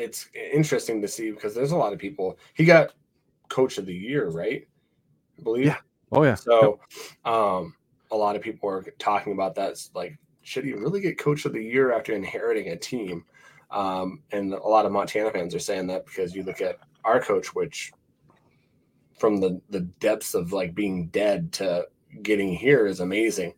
[0.00, 2.38] it's interesting to see because there's a lot of people.
[2.54, 2.94] He got
[3.48, 4.66] coach of the year, right?
[5.38, 5.66] I believe.
[5.66, 5.78] Yeah.
[6.12, 6.34] Oh yeah.
[6.34, 6.80] So,
[7.24, 7.74] um,
[8.10, 9.70] a lot of people are talking about that.
[9.70, 13.24] It's like, should he really get coach of the year after inheriting a team?
[13.70, 17.20] Um, and a lot of Montana fans are saying that because you look at our
[17.20, 17.92] coach, which
[19.18, 21.86] from the the depths of like being dead to
[22.22, 23.54] getting here is amazing.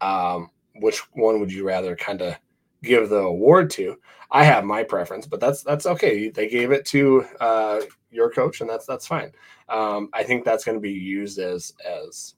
[0.00, 2.36] Um, which one would you rather kind of
[2.84, 3.96] give the award to?
[4.30, 6.28] I have my preference, but that's that's okay.
[6.28, 7.80] They gave it to uh,
[8.10, 9.32] your coach, and that's that's fine.
[9.68, 12.34] Um, I think that's going to be used as as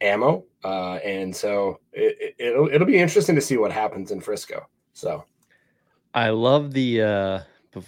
[0.00, 4.20] ammo, uh, and so it, it, it'll it'll be interesting to see what happens in
[4.20, 4.66] Frisco.
[4.92, 5.24] So
[6.14, 7.40] I love the uh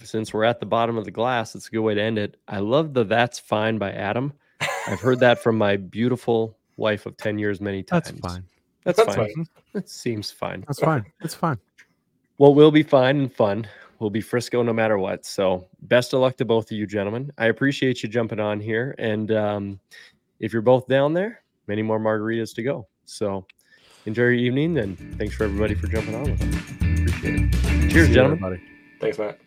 [0.03, 2.37] since we're at the bottom of the glass, it's a good way to end it.
[2.47, 4.33] I love the "That's Fine" by Adam.
[4.87, 8.05] I've heard that from my beautiful wife of ten years many times.
[8.05, 8.45] That's fine.
[8.83, 9.33] That's, That's fine.
[9.33, 9.47] fine.
[9.73, 10.63] That seems fine.
[10.67, 11.05] That's fine.
[11.21, 11.57] It's fine.
[12.37, 13.67] Well, we'll be fine and fun.
[13.99, 15.25] We'll be Frisco no matter what.
[15.25, 17.31] So, best of luck to both of you, gentlemen.
[17.37, 18.95] I appreciate you jumping on here.
[18.97, 19.79] And um,
[20.39, 22.87] if you're both down there, many more margaritas to go.
[23.05, 23.45] So,
[24.05, 24.77] enjoy your evening.
[24.79, 26.47] And thanks for everybody for jumping on with us.
[26.99, 27.89] Appreciate it.
[27.91, 28.43] Cheers, See gentlemen.
[28.43, 28.61] everybody.
[28.99, 29.39] thanks, Matt.